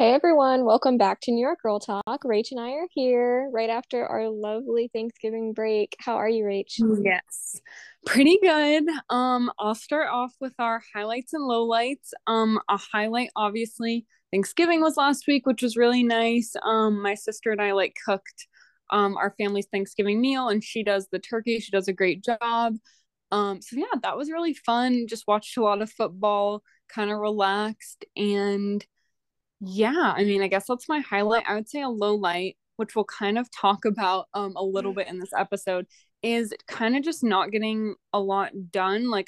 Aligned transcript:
Hey 0.00 0.14
everyone, 0.14 0.64
welcome 0.64 0.96
back 0.96 1.20
to 1.20 1.30
New 1.30 1.42
York 1.42 1.58
Girl 1.62 1.78
Talk. 1.78 2.24
Rach 2.24 2.52
and 2.52 2.58
I 2.58 2.70
are 2.70 2.86
here 2.94 3.50
right 3.52 3.68
after 3.68 4.06
our 4.06 4.30
lovely 4.30 4.88
Thanksgiving 4.94 5.52
break. 5.52 5.94
How 6.00 6.14
are 6.14 6.26
you, 6.26 6.42
Rach? 6.42 6.80
Yes. 7.04 7.60
Pretty 8.06 8.38
good. 8.40 8.84
Um, 9.10 9.52
I'll 9.58 9.74
start 9.74 10.08
off 10.10 10.32
with 10.40 10.54
our 10.58 10.80
highlights 10.94 11.34
and 11.34 11.42
lowlights. 11.42 12.12
Um, 12.26 12.58
a 12.70 12.78
highlight, 12.78 13.28
obviously, 13.36 14.06
Thanksgiving 14.32 14.80
was 14.80 14.96
last 14.96 15.26
week, 15.28 15.44
which 15.44 15.60
was 15.60 15.76
really 15.76 16.02
nice. 16.02 16.54
Um, 16.64 17.02
my 17.02 17.12
sister 17.12 17.50
and 17.50 17.60
I 17.60 17.72
like 17.72 17.94
cooked 18.06 18.48
um 18.88 19.18
our 19.18 19.34
family's 19.36 19.68
Thanksgiving 19.70 20.18
meal, 20.18 20.48
and 20.48 20.64
she 20.64 20.82
does 20.82 21.08
the 21.12 21.18
turkey. 21.18 21.60
She 21.60 21.72
does 21.72 21.88
a 21.88 21.92
great 21.92 22.24
job. 22.24 22.76
Um, 23.32 23.60
so 23.60 23.76
yeah, 23.76 24.00
that 24.02 24.16
was 24.16 24.30
really 24.30 24.54
fun. 24.54 25.08
Just 25.08 25.26
watched 25.28 25.58
a 25.58 25.62
lot 25.62 25.82
of 25.82 25.92
football, 25.92 26.62
kind 26.88 27.10
of 27.10 27.18
relaxed, 27.18 28.06
and 28.16 28.82
yeah, 29.60 30.14
I 30.16 30.24
mean, 30.24 30.42
I 30.42 30.48
guess 30.48 30.66
that's 30.66 30.88
my 30.88 31.00
highlight. 31.00 31.44
I 31.46 31.54
would 31.54 31.68
say 31.68 31.82
a 31.82 31.88
low 31.88 32.14
light, 32.14 32.56
which 32.76 32.94
we'll 32.96 33.04
kind 33.04 33.38
of 33.38 33.50
talk 33.50 33.84
about 33.84 34.28
um 34.34 34.54
a 34.56 34.64
little 34.64 34.94
bit 34.94 35.08
in 35.08 35.18
this 35.20 35.32
episode, 35.36 35.86
is 36.22 36.54
kind 36.66 36.96
of 36.96 37.02
just 37.02 37.22
not 37.24 37.50
getting 37.50 37.94
a 38.12 38.20
lot 38.20 38.52
done. 38.72 39.10
Like 39.10 39.26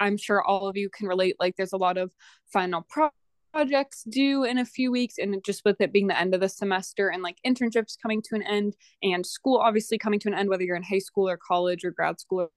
I'm 0.00 0.16
sure 0.16 0.42
all 0.42 0.68
of 0.68 0.76
you 0.76 0.88
can 0.90 1.06
relate. 1.08 1.36
Like 1.40 1.56
there's 1.56 1.72
a 1.72 1.76
lot 1.76 1.98
of 1.98 2.12
final 2.52 2.84
pro- 2.88 3.10
projects 3.52 4.04
due 4.04 4.44
in 4.44 4.58
a 4.58 4.64
few 4.64 4.90
weeks, 4.92 5.18
and 5.18 5.42
just 5.44 5.64
with 5.64 5.80
it 5.80 5.92
being 5.92 6.06
the 6.06 6.18
end 6.18 6.34
of 6.34 6.40
the 6.40 6.48
semester 6.48 7.08
and 7.08 7.22
like 7.22 7.36
internships 7.46 7.96
coming 8.00 8.22
to 8.22 8.36
an 8.36 8.42
end, 8.42 8.76
and 9.02 9.26
school 9.26 9.58
obviously 9.58 9.98
coming 9.98 10.20
to 10.20 10.28
an 10.28 10.34
end, 10.34 10.48
whether 10.48 10.62
you're 10.64 10.76
in 10.76 10.82
high 10.82 10.98
school 10.98 11.28
or 11.28 11.36
college 11.36 11.84
or 11.84 11.90
grad 11.90 12.20
school 12.20 12.40
or, 12.42 12.50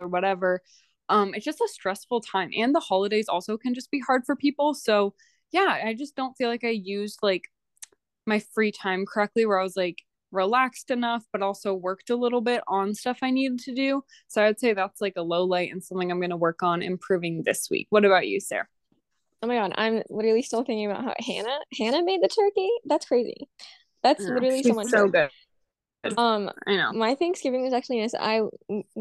or 0.00 0.08
whatever. 0.08 0.62
Um, 1.08 1.34
it's 1.34 1.44
just 1.44 1.60
a 1.60 1.68
stressful 1.68 2.20
time, 2.22 2.50
and 2.56 2.74
the 2.74 2.80
holidays 2.80 3.28
also 3.28 3.56
can 3.56 3.74
just 3.74 3.90
be 3.90 4.00
hard 4.00 4.24
for 4.26 4.36
people. 4.36 4.74
So 4.74 5.14
yeah, 5.52 5.80
I 5.84 5.94
just 5.94 6.16
don't 6.16 6.36
feel 6.36 6.48
like 6.48 6.64
I 6.64 6.70
used 6.70 7.20
like 7.22 7.44
my 8.26 8.40
free 8.54 8.72
time 8.72 9.04
correctly 9.06 9.46
where 9.46 9.58
I 9.58 9.62
was 9.62 9.76
like 9.76 10.02
relaxed 10.32 10.90
enough, 10.90 11.24
but 11.32 11.42
also 11.42 11.72
worked 11.74 12.10
a 12.10 12.16
little 12.16 12.40
bit 12.40 12.62
on 12.68 12.94
stuff 12.94 13.18
I 13.22 13.30
needed 13.30 13.60
to 13.60 13.74
do. 13.74 14.02
So 14.28 14.42
I 14.42 14.46
would 14.46 14.60
say 14.60 14.72
that's 14.72 15.00
like 15.00 15.14
a 15.16 15.22
low 15.22 15.44
light 15.44 15.72
and 15.72 15.82
something 15.82 16.10
I'm 16.10 16.20
going 16.20 16.30
to 16.30 16.36
work 16.36 16.62
on 16.62 16.82
improving 16.82 17.42
this 17.44 17.68
week. 17.70 17.86
What 17.90 18.04
about 18.04 18.26
you, 18.26 18.40
Sara? 18.40 18.66
Oh 19.42 19.46
my 19.46 19.56
God, 19.56 19.72
I'm 19.76 20.02
literally 20.08 20.42
still 20.42 20.64
thinking 20.64 20.90
about 20.90 21.04
how 21.04 21.14
Hannah 21.24 21.58
Hannah 21.78 22.04
made 22.04 22.22
the 22.22 22.28
turkey. 22.28 22.68
That's 22.86 23.06
crazy. 23.06 23.48
That's 24.02 24.24
Yeah, 24.24 24.34
literally 24.34 24.62
so 24.62 24.68
she's 24.68 24.76
much 24.76 24.88
so 24.88 25.08
good. 25.08 25.30
Um, 26.16 26.50
I 26.66 26.76
know. 26.76 26.92
my 26.92 27.14
Thanksgiving 27.14 27.62
was 27.62 27.72
actually 27.72 28.00
nice. 28.00 28.14
I 28.18 28.42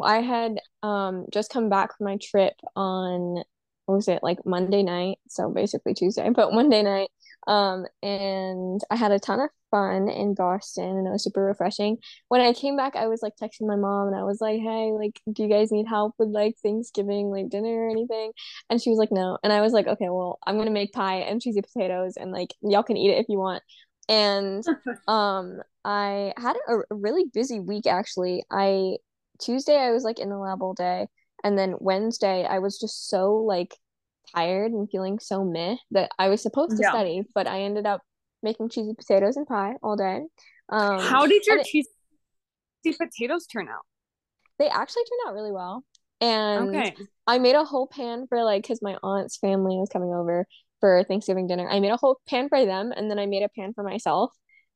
I 0.03 0.21
had 0.21 0.59
um 0.83 1.25
just 1.31 1.51
come 1.51 1.69
back 1.69 1.97
from 1.97 2.05
my 2.05 2.17
trip 2.17 2.53
on 2.75 3.43
what 3.85 3.95
was 3.95 4.07
it 4.07 4.23
like 4.23 4.45
Monday 4.45 4.83
night, 4.83 5.17
so 5.27 5.49
basically 5.51 5.93
Tuesday, 5.93 6.29
but 6.29 6.53
Monday 6.53 6.81
night. 6.83 7.09
Um, 7.47 7.85
and 8.01 8.81
I 8.89 8.95
had 8.95 9.11
a 9.11 9.19
ton 9.19 9.39
of 9.39 9.49
fun 9.69 10.09
in 10.09 10.33
Boston, 10.33 10.97
and 10.97 11.07
it 11.07 11.11
was 11.11 11.23
super 11.23 11.43
refreshing. 11.43 11.97
When 12.27 12.41
I 12.41 12.53
came 12.53 12.75
back, 12.75 12.95
I 12.95 13.07
was 13.07 13.21
like 13.21 13.33
texting 13.39 13.67
my 13.67 13.75
mom, 13.75 14.07
and 14.07 14.15
I 14.15 14.23
was 14.23 14.41
like, 14.41 14.59
"Hey, 14.59 14.91
like, 14.91 15.19
do 15.31 15.43
you 15.43 15.49
guys 15.49 15.71
need 15.71 15.87
help 15.87 16.15
with 16.17 16.29
like 16.29 16.55
Thanksgiving, 16.63 17.29
like 17.29 17.49
dinner 17.49 17.85
or 17.85 17.89
anything?" 17.89 18.31
And 18.69 18.81
she 18.81 18.89
was 18.89 18.97
like, 18.97 19.11
"No," 19.11 19.37
and 19.43 19.53
I 19.53 19.61
was 19.61 19.73
like, 19.73 19.87
"Okay, 19.87 20.09
well, 20.09 20.39
I'm 20.47 20.57
gonna 20.57 20.71
make 20.71 20.93
pie 20.93 21.17
and 21.17 21.41
cheesy 21.41 21.61
potatoes, 21.61 22.17
and 22.17 22.31
like 22.31 22.53
y'all 22.61 22.83
can 22.83 22.97
eat 22.97 23.11
it 23.11 23.19
if 23.19 23.27
you 23.29 23.37
want." 23.37 23.61
And 24.09 24.63
um 25.07 25.61
I 25.83 26.33
had 26.37 26.55
a, 26.67 26.77
a 26.91 26.95
really 26.95 27.25
busy 27.33 27.59
week 27.59 27.85
actually. 27.87 28.43
I 28.51 28.97
Tuesday 29.39 29.77
I 29.77 29.91
was 29.91 30.03
like 30.03 30.19
in 30.19 30.29
the 30.29 30.37
lab 30.37 30.61
all 30.63 30.73
day, 30.73 31.07
and 31.45 31.57
then 31.57 31.75
Wednesday 31.79 32.45
I 32.45 32.59
was 32.59 32.77
just 32.77 33.07
so 33.07 33.35
like 33.35 33.77
tired 34.35 34.73
and 34.73 34.89
feeling 34.89 35.19
so 35.19 35.45
meh 35.45 35.77
that 35.91 36.11
I 36.19 36.27
was 36.27 36.41
supposed 36.41 36.71
to 36.71 36.83
Yeah. 36.83 36.89
study, 36.89 37.23
but 37.33 37.47
I 37.47 37.61
ended 37.61 37.85
up 37.85 38.01
making 38.43 38.69
cheesy 38.69 38.93
potatoes 38.93 39.37
and 39.37 39.47
pie 39.47 39.75
all 39.81 39.95
day. 39.95 40.23
Um, 40.69 40.97
How 41.03 41.25
did 41.25 41.45
your 41.45 41.59
it, 41.59 41.67
cheesy 41.67 41.89
potatoes 42.97 43.47
turn 43.47 43.69
out? 43.69 43.85
they 44.59 44.67
actually 44.67 45.03
turned 45.03 45.29
out 45.29 45.33
really 45.33 45.51
well. 45.51 45.83
And 46.21 46.67
Okay. 46.69 46.95
I 47.27 47.39
made 47.39 47.55
a 47.55 47.63
whole 47.63 47.87
pan 47.87 48.25
for 48.27 48.43
like, 48.43 48.63
because 48.63 48.81
my 48.81 48.97
aunt's 49.03 49.37
family 49.37 49.77
was 49.77 49.89
coming 49.89 50.13
over 50.13 50.47
for 50.79 51.03
Thanksgiving 51.03 51.47
dinner. 51.47 51.69
I 51.69 51.79
made 51.79 51.91
a 51.91 51.97
whole 51.97 52.19
pan 52.27 52.49
for 52.49 52.65
them, 52.65 52.91
and 52.95 53.09
then 53.09 53.19
I 53.19 53.25
made 53.25 53.43
a 53.43 53.49
pan 53.49 53.73
for 53.73 53.83
myself. 53.83 54.33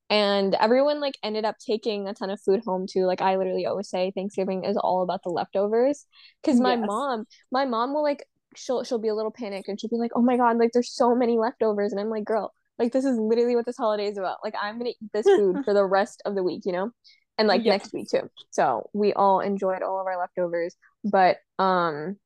And 0.10 0.56
everyone 0.56 1.00
like 1.00 1.18
ended 1.24 1.46
up 1.46 1.58
taking 1.60 2.08
a 2.08 2.14
ton 2.14 2.30
of 2.32 2.42
food 2.42 2.62
home 2.66 2.88
too. 2.90 3.06
Like 3.06 3.22
I 3.22 3.36
literally 3.36 3.66
always 3.66 3.90
say 3.90 4.12
Thanksgiving 4.12 4.64
is 4.64 4.78
all 4.78 5.04
about 5.04 5.22
the 5.24 5.30
leftovers. 5.30 6.06
Because 6.42 6.60
my 6.60 6.76
Yes. 6.76 6.78
mom, 6.78 7.26
my 7.52 7.66
mom 7.66 7.94
will 7.94 8.04
like 8.04 8.26
she'll 8.56 8.84
she'll 8.84 8.98
be 9.00 9.08
a 9.10 9.16
little 9.16 9.32
panicked 9.32 9.68
and 9.68 9.80
she'll 9.80 9.90
be 9.90 9.98
like, 9.98 10.12
"Oh 10.16 10.22
my 10.22 10.38
God, 10.38 10.58
like 10.58 10.72
there's 10.74 10.92
so 10.92 11.16
many 11.16 11.38
leftovers." 11.38 11.92
And 11.92 12.02
I'm 12.02 12.10
like, 12.10 12.26
"Girl, 12.26 12.54
like 12.80 12.92
this 12.92 13.06
is 13.06 13.18
literally 13.20 13.56
what 13.56 13.66
this 13.66 13.78
holiday 13.78 14.08
is 14.08 14.18
about. 14.18 14.38
Like 14.44 14.56
I'm 14.60 14.78
gonna 14.80 14.92
eat 14.92 15.12
this 15.14 15.30
food 15.30 15.60
for 15.64 15.74
the 15.74 15.86
rest 15.86 16.22
of 16.26 16.36
the 16.36 16.44
week, 16.44 16.64
you 16.66 16.72
know?" 16.72 16.92
And 17.38 17.48
like 17.48 17.66
Yeah. 17.66 17.72
next 17.72 17.94
week 17.94 18.10
too. 18.10 18.30
So 18.52 18.90
we 18.94 19.14
all 19.14 19.40
enjoyed 19.42 19.82
all 19.84 20.00
of 20.02 20.08
our 20.08 20.18
leftovers. 20.18 20.76
But 21.04 21.38
um 21.60 22.18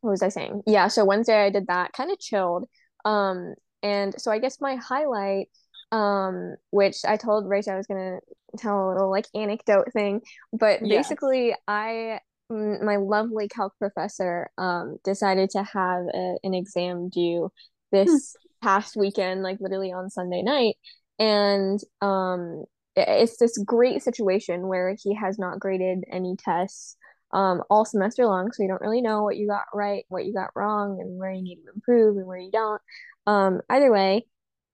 what 0.00 0.10
was 0.10 0.22
I 0.22 0.28
saying? 0.28 0.62
Yeah, 0.66 0.88
so 0.88 1.04
Wednesday 1.04 1.44
I 1.46 1.50
did 1.50 1.66
that, 1.68 1.92
kind 1.92 2.10
of 2.10 2.18
chilled. 2.18 2.68
Um, 3.04 3.54
and 3.82 4.14
so 4.20 4.30
I 4.30 4.38
guess 4.38 4.60
my 4.60 4.76
highlight, 4.76 5.48
um, 5.92 6.56
which 6.70 6.98
I 7.06 7.16
told 7.16 7.48
Rachel 7.48 7.74
I 7.74 7.76
was 7.76 7.86
gonna 7.86 8.18
tell 8.58 8.88
a 8.88 8.90
little 8.92 9.10
like 9.10 9.26
anecdote 9.34 9.92
thing, 9.92 10.20
but 10.52 10.80
Yes. 10.82 11.08
basically 11.08 11.54
I 11.68 12.20
my 12.48 12.96
lovely 12.96 13.48
calc 13.48 13.72
professor 13.78 14.50
um 14.56 14.98
decided 15.04 15.50
to 15.50 15.64
have 15.64 16.04
a, 16.14 16.36
an 16.44 16.54
exam 16.54 17.08
due 17.08 17.50
this 17.92 18.36
past 18.62 18.96
weekend, 18.96 19.42
like 19.42 19.58
literally 19.60 19.92
on 19.92 20.10
Sunday 20.10 20.42
night. 20.42 20.76
And 21.18 21.80
um 22.00 22.64
it's 22.96 23.36
this 23.38 23.58
great 23.58 24.02
situation 24.02 24.68
where 24.68 24.96
he 25.02 25.14
has 25.14 25.38
not 25.38 25.60
graded 25.60 26.04
any 26.10 26.34
tests 26.36 26.96
um, 27.32 27.62
all 27.68 27.84
semester 27.84 28.24
long. 28.26 28.52
So 28.52 28.62
you 28.62 28.68
don't 28.68 28.80
really 28.80 29.02
know 29.02 29.22
what 29.22 29.36
you 29.36 29.46
got 29.46 29.64
right, 29.74 30.04
what 30.08 30.24
you 30.24 30.32
got 30.32 30.50
wrong, 30.54 30.98
and 31.00 31.18
where 31.18 31.30
you 31.30 31.42
need 31.42 31.56
to 31.56 31.72
improve 31.74 32.16
and 32.16 32.26
where 32.26 32.38
you 32.38 32.50
don't. 32.50 32.80
Um, 33.26 33.60
either 33.68 33.92
way, 33.92 34.26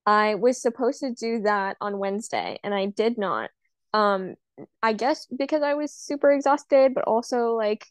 I 0.07 0.35
was 0.35 0.61
supposed 0.61 1.01
to 1.01 1.13
do 1.13 1.43
that 1.43 1.77
on 1.81 1.99
Wednesday 1.99 2.59
and 2.65 2.75
I 2.75 2.87
did 2.87 3.19
not. 3.19 3.51
Um, 3.95 4.35
I 4.83 4.93
guess 4.93 5.27
because 5.27 5.63
I 5.63 5.75
was 5.75 5.93
super 5.93 6.33
exhausted, 6.33 6.95
but 6.95 7.05
also 7.05 7.55
like 7.55 7.87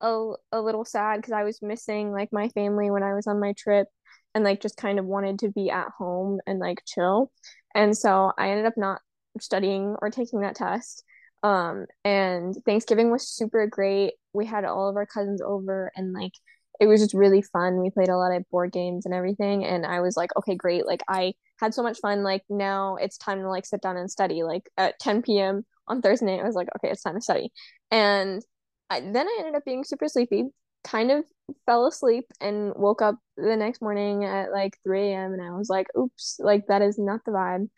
a, 0.00 0.32
a 0.52 0.60
little 0.60 0.84
sad 0.84 1.16
because 1.16 1.32
I 1.32 1.44
was 1.44 1.60
missing 1.62 2.12
like 2.12 2.32
my 2.32 2.48
family 2.50 2.90
when 2.90 3.02
I 3.02 3.14
was 3.14 3.26
on 3.26 3.40
my 3.40 3.52
trip 3.56 3.88
and 4.34 4.44
like 4.44 4.60
just 4.60 4.76
kind 4.76 4.98
of 4.98 5.04
wanted 5.04 5.40
to 5.40 5.50
be 5.50 5.70
at 5.70 5.88
home 5.98 6.40
and 6.46 6.58
like 6.58 6.82
chill. 6.86 7.30
And 7.74 7.96
so 7.96 8.32
I 8.38 8.50
ended 8.50 8.66
up 8.66 8.76
not 8.76 9.00
studying 9.40 9.96
or 10.00 10.10
taking 10.10 10.40
that 10.40 10.56
test. 10.56 11.02
Um, 11.42 11.86
and 12.04 12.56
Thanksgiving 12.64 13.10
was 13.10 13.28
super 13.28 13.66
great. 13.66 14.14
We 14.32 14.46
had 14.46 14.64
all 14.64 14.88
of 14.88 14.96
our 14.96 15.06
cousins 15.06 15.40
over 15.40 15.92
and 15.96 16.12
like 16.12 16.32
it 16.80 16.86
was 16.86 17.00
just 17.00 17.14
really 17.14 17.42
fun. 17.42 17.80
We 17.80 17.90
played 17.90 18.08
a 18.08 18.16
lot 18.16 18.34
of 18.34 18.48
board 18.50 18.72
games 18.72 19.04
and 19.04 19.14
everything. 19.14 19.64
And 19.64 19.84
I 19.84 20.00
was 20.00 20.16
like, 20.16 20.30
okay, 20.36 20.54
great. 20.54 20.86
Like 20.86 21.02
I 21.08 21.34
had 21.58 21.74
so 21.74 21.82
much 21.82 21.98
fun. 22.00 22.22
Like 22.22 22.42
now 22.48 22.96
it's 22.96 23.18
time 23.18 23.40
to 23.40 23.48
like 23.48 23.66
sit 23.66 23.82
down 23.82 23.96
and 23.96 24.10
study. 24.10 24.42
Like 24.42 24.68
at 24.76 24.98
10 24.98 25.22
p.m. 25.22 25.64
on 25.86 26.02
Thursday 26.02 26.40
I 26.40 26.44
was 26.44 26.54
like, 26.54 26.68
okay, 26.76 26.90
it's 26.90 27.02
time 27.02 27.14
to 27.14 27.20
study. 27.20 27.52
And 27.90 28.42
I, 28.90 29.00
then 29.00 29.26
I 29.28 29.36
ended 29.40 29.54
up 29.54 29.64
being 29.64 29.84
super 29.84 30.08
sleepy, 30.08 30.44
kind 30.84 31.10
of 31.10 31.24
fell 31.66 31.86
asleep 31.86 32.26
and 32.40 32.72
woke 32.76 33.02
up 33.02 33.16
the 33.36 33.56
next 33.56 33.82
morning 33.82 34.24
at 34.24 34.52
like 34.52 34.76
3 34.84 35.12
a.m. 35.12 35.32
and 35.32 35.42
I 35.42 35.50
was 35.50 35.68
like, 35.68 35.86
oops, 35.96 36.38
like 36.38 36.66
that 36.68 36.82
is 36.82 36.98
not 36.98 37.20
the 37.24 37.32
vibe. 37.32 37.68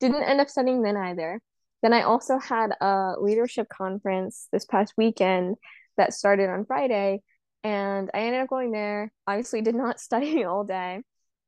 Didn't 0.00 0.24
end 0.24 0.40
up 0.40 0.48
studying 0.48 0.82
then 0.82 0.96
either. 0.96 1.40
Then 1.82 1.92
I 1.92 2.02
also 2.02 2.38
had 2.38 2.70
a 2.80 3.14
leadership 3.20 3.68
conference 3.68 4.48
this 4.52 4.64
past 4.64 4.94
weekend 4.96 5.56
that 5.98 6.14
started 6.14 6.48
on 6.48 6.64
Friday, 6.64 7.22
and 7.62 8.10
I 8.14 8.20
ended 8.20 8.40
up 8.40 8.48
going 8.48 8.70
there. 8.72 9.12
Obviously, 9.26 9.60
did 9.60 9.74
not 9.74 10.00
study 10.08 10.44
all 10.44 10.64
day. 10.64 11.02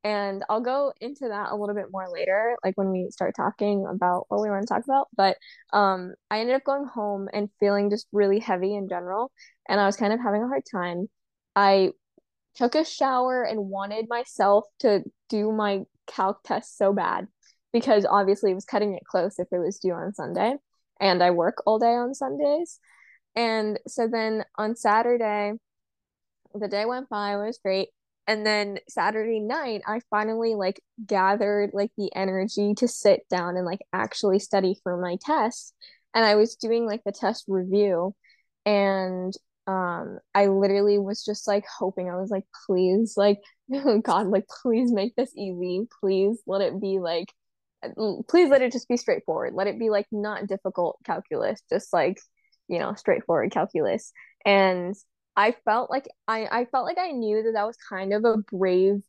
And 0.07 0.45
I'll 0.49 0.61
go 0.61 0.93
into 1.01 1.27
that 1.27 1.51
a 1.51 1.55
little 1.57 1.75
bit 1.75 1.91
more 1.91 2.07
later, 2.09 2.55
like 2.63 2.77
when 2.77 2.91
we 2.91 3.09
start 3.11 3.35
talking 3.35 3.85
about 3.85 4.23
what 4.29 4.41
we 4.41 4.49
want 4.49 4.65
to 4.65 4.73
talk 4.73 4.85
about. 4.85 5.09
But 5.17 5.35
um, 5.73 6.13
I 6.31 6.39
ended 6.39 6.55
up 6.55 6.63
going 6.63 6.85
home 6.85 7.27
and 7.33 7.49
feeling 7.59 7.89
just 7.89 8.07
really 8.13 8.39
heavy 8.39 8.73
in 8.73 8.87
general, 8.87 9.33
and 9.67 9.81
I 9.81 9.85
was 9.85 9.97
kind 9.97 10.13
of 10.13 10.21
having 10.21 10.43
a 10.43 10.47
hard 10.47 10.63
time. 10.71 11.09
I 11.57 11.91
took 12.55 12.75
a 12.75 12.85
shower 12.85 13.43
and 13.43 13.69
wanted 13.69 14.05
myself 14.07 14.63
to 14.79 15.03
do 15.27 15.51
my 15.51 15.81
calc 16.07 16.41
test 16.45 16.77
so 16.77 16.93
bad 16.93 17.27
because 17.73 18.05
obviously 18.09 18.51
it 18.51 18.55
was 18.55 18.63
cutting 18.63 18.93
it 18.93 19.03
close 19.03 19.37
if 19.39 19.49
it 19.51 19.59
was 19.59 19.77
due 19.77 19.91
on 19.91 20.13
Sunday, 20.13 20.55
and 21.01 21.21
I 21.21 21.31
work 21.31 21.61
all 21.65 21.79
day 21.79 21.95
on 21.95 22.13
Sundays. 22.13 22.79
And 23.35 23.77
so 23.89 24.07
then 24.07 24.45
on 24.57 24.77
Saturday, 24.77 25.51
the 26.55 26.69
day 26.69 26.85
went 26.85 27.09
by, 27.09 27.33
it 27.33 27.45
was 27.45 27.59
great. 27.61 27.89
And 28.27 28.45
then 28.45 28.79
Saturday 28.89 29.39
night, 29.39 29.81
I 29.87 30.01
finally 30.09 30.55
like 30.55 30.81
gathered 31.05 31.71
like 31.73 31.91
the 31.97 32.11
energy 32.13 32.73
to 32.75 32.87
sit 32.87 33.21
down 33.29 33.55
and 33.55 33.65
like 33.65 33.79
actually 33.93 34.39
study 34.39 34.77
for 34.83 34.97
my 34.97 35.17
test. 35.21 35.73
And 36.13 36.25
I 36.25 36.35
was 36.35 36.55
doing 36.55 36.85
like 36.85 37.03
the 37.05 37.11
test 37.13 37.45
review 37.47 38.13
and 38.65 39.33
um 39.65 40.19
I 40.33 40.47
literally 40.47 40.97
was 40.97 41.23
just 41.23 41.47
like 41.47 41.65
hoping 41.79 42.09
I 42.09 42.15
was 42.15 42.29
like 42.29 42.45
please 42.65 43.13
like 43.17 43.39
God, 44.03 44.27
like 44.27 44.45
please 44.61 44.91
make 44.91 45.15
this 45.15 45.31
easy. 45.35 45.87
Please 46.01 46.41
let 46.45 46.61
it 46.61 46.79
be 46.81 46.99
like 46.99 47.27
please 48.27 48.49
let 48.49 48.61
it 48.61 48.71
just 48.71 48.87
be 48.87 48.97
straightforward. 48.97 49.53
Let 49.53 49.67
it 49.67 49.79
be 49.79 49.89
like 49.89 50.07
not 50.11 50.47
difficult 50.47 50.97
calculus, 51.05 51.61
just 51.69 51.93
like, 51.93 52.19
you 52.67 52.79
know, 52.79 52.93
straightforward 52.95 53.51
calculus. 53.51 54.11
And 54.45 54.95
I 55.37 55.53
felt 55.65 55.89
like 55.91 56.07
I 56.27 56.47
I 56.51 56.65
felt 56.65 56.85
like 56.85 56.97
I 56.99 57.11
knew 57.11 57.43
that 57.43 57.53
that 57.53 57.67
was 57.67 57.77
kind 57.89 58.13
of 58.13 58.25
a 58.25 58.37
brave 58.37 59.01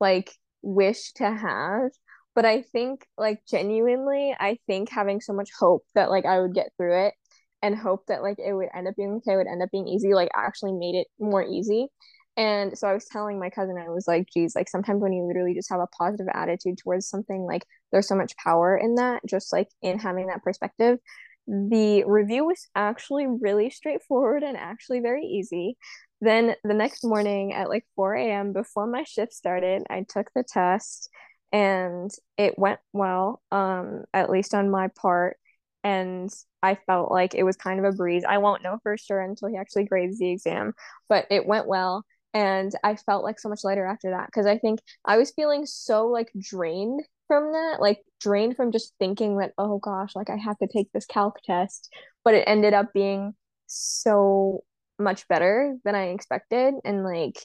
like 0.00 0.32
wish 0.62 1.12
to 1.14 1.24
have, 1.30 1.90
but 2.34 2.44
I 2.46 2.62
think 2.62 3.06
like 3.18 3.44
genuinely, 3.46 4.34
I 4.38 4.58
think 4.66 4.90
having 4.90 5.20
so 5.20 5.32
much 5.34 5.50
hope 5.58 5.84
that 5.94 6.10
like 6.10 6.26
I 6.26 6.40
would 6.40 6.54
get 6.54 6.72
through 6.78 7.06
it 7.08 7.14
and 7.62 7.76
hope 7.76 8.06
that 8.08 8.22
like 8.22 8.38
it 8.38 8.54
would 8.54 8.68
end 8.74 8.88
up 8.88 8.96
being 8.96 9.14
okay, 9.26 9.36
would 9.36 9.46
end 9.46 9.62
up 9.62 9.70
being 9.72 9.88
easy, 9.88 10.14
like 10.14 10.30
actually 10.36 10.72
made 10.72 10.96
it 10.96 11.06
more 11.20 11.42
easy. 11.44 11.88
And 12.36 12.76
so 12.76 12.88
I 12.88 12.94
was 12.94 13.06
telling 13.06 13.38
my 13.38 13.50
cousin, 13.50 13.76
I 13.78 13.90
was 13.90 14.08
like, 14.08 14.26
geez, 14.32 14.56
like 14.56 14.68
sometimes 14.68 15.00
when 15.00 15.12
you 15.12 15.24
literally 15.24 15.54
just 15.54 15.70
have 15.70 15.80
a 15.80 15.86
positive 15.98 16.26
attitude 16.34 16.78
towards 16.78 17.08
something, 17.08 17.42
like 17.42 17.64
there's 17.92 18.08
so 18.08 18.16
much 18.16 18.36
power 18.36 18.76
in 18.76 18.96
that, 18.96 19.22
just 19.28 19.52
like 19.52 19.68
in 19.82 19.98
having 20.00 20.26
that 20.28 20.42
perspective. 20.42 20.98
The 21.46 22.04
review 22.04 22.46
was 22.46 22.66
actually 22.74 23.26
really 23.26 23.70
straightforward 23.70 24.42
and 24.42 24.56
actually 24.56 25.00
very 25.00 25.24
easy. 25.24 25.76
Then 26.20 26.54
the 26.64 26.74
next 26.74 27.04
morning 27.04 27.52
at 27.52 27.68
like 27.68 27.84
4 27.96 28.14
a.m., 28.14 28.52
before 28.52 28.86
my 28.86 29.04
shift 29.04 29.32
started, 29.34 29.82
I 29.90 30.04
took 30.08 30.30
the 30.34 30.42
test 30.42 31.10
and 31.52 32.10
it 32.38 32.58
went 32.58 32.80
well, 32.92 33.42
um, 33.52 34.04
at 34.14 34.30
least 34.30 34.54
on 34.54 34.70
my 34.70 34.88
part. 34.88 35.36
And 35.82 36.30
I 36.62 36.76
felt 36.86 37.10
like 37.10 37.34
it 37.34 37.42
was 37.42 37.56
kind 37.56 37.78
of 37.78 37.84
a 37.84 37.96
breeze. 37.96 38.24
I 38.26 38.38
won't 38.38 38.62
know 38.62 38.78
for 38.82 38.96
sure 38.96 39.20
until 39.20 39.48
he 39.48 39.56
actually 39.56 39.84
grades 39.84 40.18
the 40.18 40.30
exam, 40.30 40.72
but 41.08 41.26
it 41.30 41.46
went 41.46 41.66
well 41.66 42.04
and 42.32 42.72
I 42.82 42.96
felt 42.96 43.22
like 43.22 43.38
so 43.38 43.48
much 43.48 43.62
lighter 43.62 43.86
after 43.86 44.10
that 44.10 44.26
because 44.26 44.46
I 44.46 44.58
think 44.58 44.80
I 45.04 45.16
was 45.16 45.30
feeling 45.30 45.66
so 45.66 46.08
like 46.08 46.32
drained 46.38 47.00
from 47.34 47.52
that, 47.52 47.80
like 47.80 48.00
drained 48.20 48.56
from 48.56 48.72
just 48.72 48.94
thinking 48.98 49.38
that 49.38 49.52
oh 49.58 49.78
gosh, 49.78 50.14
like 50.14 50.30
I 50.30 50.36
have 50.36 50.58
to 50.58 50.68
take 50.68 50.92
this 50.92 51.06
calc 51.06 51.40
test, 51.44 51.92
but 52.24 52.34
it 52.34 52.44
ended 52.46 52.74
up 52.74 52.92
being 52.92 53.34
so 53.66 54.62
much 54.98 55.26
better 55.26 55.76
than 55.84 55.94
I 55.96 56.10
expected 56.10 56.74
and 56.84 57.02
like 57.02 57.36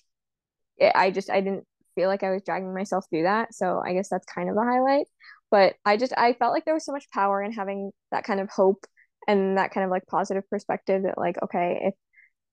it, 0.77 0.91
I 0.95 1.11
just 1.11 1.29
I 1.29 1.41
didn't 1.41 1.65
feel 1.95 2.07
like 2.07 2.23
I 2.23 2.31
was 2.31 2.43
dragging 2.43 2.73
myself 2.73 3.05
through 3.09 3.23
that, 3.23 3.53
so 3.53 3.81
I 3.85 3.93
guess 3.93 4.09
that's 4.09 4.25
kind 4.25 4.49
of 4.49 4.57
a 4.57 4.63
highlight. 4.63 5.07
But 5.51 5.75
I 5.85 5.97
just 5.97 6.13
I 6.17 6.33
felt 6.33 6.53
like 6.53 6.65
there 6.65 6.73
was 6.75 6.85
so 6.85 6.93
much 6.93 7.09
power 7.11 7.41
in 7.43 7.51
having 7.51 7.91
that 8.11 8.23
kind 8.23 8.39
of 8.39 8.49
hope 8.49 8.85
and 9.27 9.57
that 9.57 9.71
kind 9.71 9.85
of 9.85 9.91
like 9.91 10.05
positive 10.07 10.47
perspective 10.49 11.03
that 11.03 11.17
like 11.17 11.41
okay, 11.43 11.79
if 11.83 11.93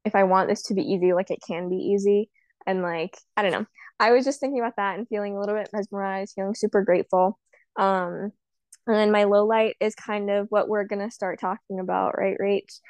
if 0.05 0.15
I 0.15 0.25
want 0.25 0.49
this 0.49 0.63
to 0.65 0.75
be 0.75 0.83
easy, 0.83 1.13
like 1.13 1.31
it 1.31 1.41
can 1.47 1.69
be 1.69 1.77
easy. 1.77 2.31
And 2.67 2.83
like, 2.83 3.17
I 3.37 3.43
don't 3.43 3.53
know. 3.53 3.67
I 3.99 4.13
was 4.13 4.25
just 4.25 4.41
thinking 4.41 4.61
about 4.61 4.77
that 4.77 4.99
and 4.99 5.09
feeling 5.09 5.37
a 5.37 5.41
little 5.41 5.55
bit 5.55 5.71
mesmerized, 5.73 6.35
feeling 6.35 6.55
super 6.55 6.83
grateful. 6.83 7.39
Um, 7.77 8.33
and 8.87 8.97
then 8.97 9.11
my 9.11 9.25
low 9.25 9.47
light 9.47 9.77
is 9.81 9.95
kind 9.95 10.31
of 10.31 10.47
what 10.51 10.69
we're 10.69 10.85
gonna 10.85 11.11
start 11.11 11.41
talking 11.41 11.81
about, 11.81 12.17
right, 12.19 12.37
Rach? 12.41 12.81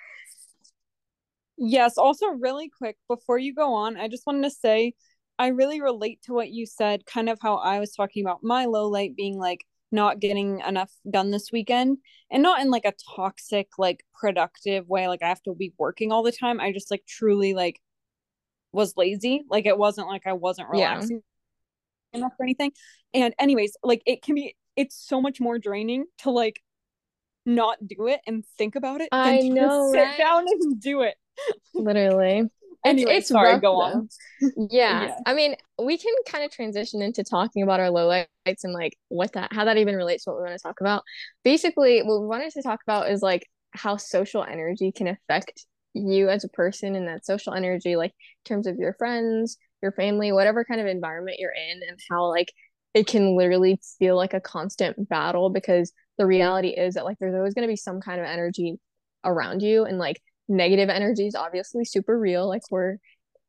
Yes. 1.59 1.97
Also, 1.97 2.27
really 2.27 2.71
quick 2.77 2.97
before 3.09 3.39
you 3.39 3.55
go 3.55 3.75
on, 3.75 3.97
I 3.97 4.09
just 4.09 4.27
wanted 4.27 4.43
to 4.43 4.51
say 4.51 4.95
I 5.39 5.49
really 5.49 5.81
relate 5.81 6.23
to 6.25 6.33
what 6.35 6.51
you 6.51 6.67
said, 6.67 7.07
kind 7.07 7.29
of 7.29 7.39
how 7.41 7.57
I 7.57 7.81
was 7.81 7.93
talking 7.93 8.25
about 8.25 8.43
my 8.43 8.67
low 8.67 8.89
light 8.89 9.17
being 9.17 9.39
like 9.39 9.65
not 9.93 10.21
getting 10.21 10.61
enough 10.61 10.93
done 11.11 11.31
this 11.31 11.53
weekend 11.53 11.99
and 12.31 12.43
not 12.43 12.61
in 12.61 12.71
like 12.71 12.85
a 12.85 12.95
toxic 13.15 13.69
like 13.79 14.05
productive 14.15 14.89
way 14.89 15.07
like 15.07 15.23
i 15.23 15.29
have 15.29 15.43
to 15.43 15.55
be 15.55 15.73
working 15.79 16.11
all 16.11 16.23
the 16.23 16.33
time 16.33 16.61
i 16.61 16.73
just 16.73 16.91
like 16.91 17.05
truly 17.07 17.55
like 17.55 17.81
was 18.77 18.93
lazy 18.97 19.45
like 19.51 19.67
it 19.67 19.77
wasn't 19.77 20.07
like 20.07 20.27
i 20.27 20.33
wasn't 20.33 20.69
relaxing 20.69 21.23
yeah. 22.13 22.19
enough 22.19 22.33
or 22.39 22.45
anything 22.45 22.71
and 23.15 23.35
anyways 23.39 23.77
like 23.83 24.03
it 24.07 24.23
can 24.23 24.35
be 24.35 24.55
it's 24.77 24.97
so 24.97 25.21
much 25.21 25.41
more 25.41 25.59
draining 25.59 26.05
to 26.19 26.31
like 26.31 26.63
not 27.45 27.79
do 27.87 28.07
it 28.07 28.21
and 28.27 28.45
think 28.59 28.77
about 28.77 29.01
it 29.01 29.09
i 29.13 29.39
know 29.41 29.91
sit 29.93 30.01
right? 30.01 30.19
down 30.19 30.45
and 30.47 30.81
do 30.81 31.01
it 31.03 31.17
literally 31.75 32.45
anyway, 32.87 33.17
it's, 33.17 33.29
sorry, 33.29 33.53
rough, 33.53 33.63
go 33.63 33.81
on. 33.81 34.09
Yeah. 34.41 35.07
yeah. 35.07 35.17
I 35.27 35.35
mean, 35.35 35.57
we 35.83 35.99
can 35.99 36.13
kind 36.29 36.45
of 36.45 36.51
transition 36.51 37.03
into 37.03 37.25
talking 37.25 37.63
about 37.63 37.81
our 37.81 37.89
lowlights 37.89 38.27
and 38.65 38.73
like 38.73 38.97
what 39.09 39.33
that 39.33 39.53
how 39.53 39.65
that 39.65 39.77
even 39.77 39.97
relates 39.97 40.25
to 40.25 40.31
what 40.31 40.39
we 40.39 40.45
want 40.45 40.57
to 40.57 40.63
talk 40.63 40.81
about. 40.81 41.03
Basically, 41.43 42.03
what 42.03 42.21
we 42.21 42.27
wanted 42.27 42.53
to 42.53 42.63
talk 42.63 42.81
about 42.87 43.11
is 43.11 43.23
like 43.23 43.49
how 43.73 43.97
social 43.97 44.45
energy 44.45 44.93
can 44.93 45.09
affect 45.09 45.67
you 45.97 46.29
as 46.29 46.45
a 46.45 46.49
person 46.49 46.95
and 46.95 47.09
that 47.09 47.25
social 47.27 47.55
energy, 47.55 47.97
like 47.97 48.13
in 48.13 48.55
terms 48.55 48.67
of 48.67 48.77
your 48.77 48.95
friends, 48.95 49.57
your 49.83 49.93
family, 49.93 50.33
whatever 50.33 50.65
kind 50.65 50.81
of 50.81 50.87
environment 50.87 51.39
you're 51.39 51.53
in, 51.53 51.81
and 51.89 51.99
how 52.11 52.29
like 52.29 52.53
it 52.95 53.07
can 53.07 53.37
literally 53.37 53.81
feel 53.99 54.17
like 54.17 54.35
a 54.35 54.41
constant 54.41 55.09
battle 55.09 55.51
because 55.51 55.93
the 56.19 56.27
reality 56.27 56.69
is 56.69 56.95
that 56.95 57.05
like 57.05 57.19
there's 57.19 57.35
always 57.35 57.55
going 57.55 57.67
to 57.67 57.73
be 57.73 57.77
some 57.77 58.01
kind 58.01 58.21
of 58.21 58.27
energy 58.27 58.77
around 59.25 59.61
you 59.61 59.85
and 59.85 59.99
like 59.99 60.21
negative 60.49 60.89
energy 60.89 61.27
is 61.27 61.35
obviously 61.35 61.85
super 61.85 62.19
real. 62.19 62.49
Like 62.49 62.63
we're 62.71 62.97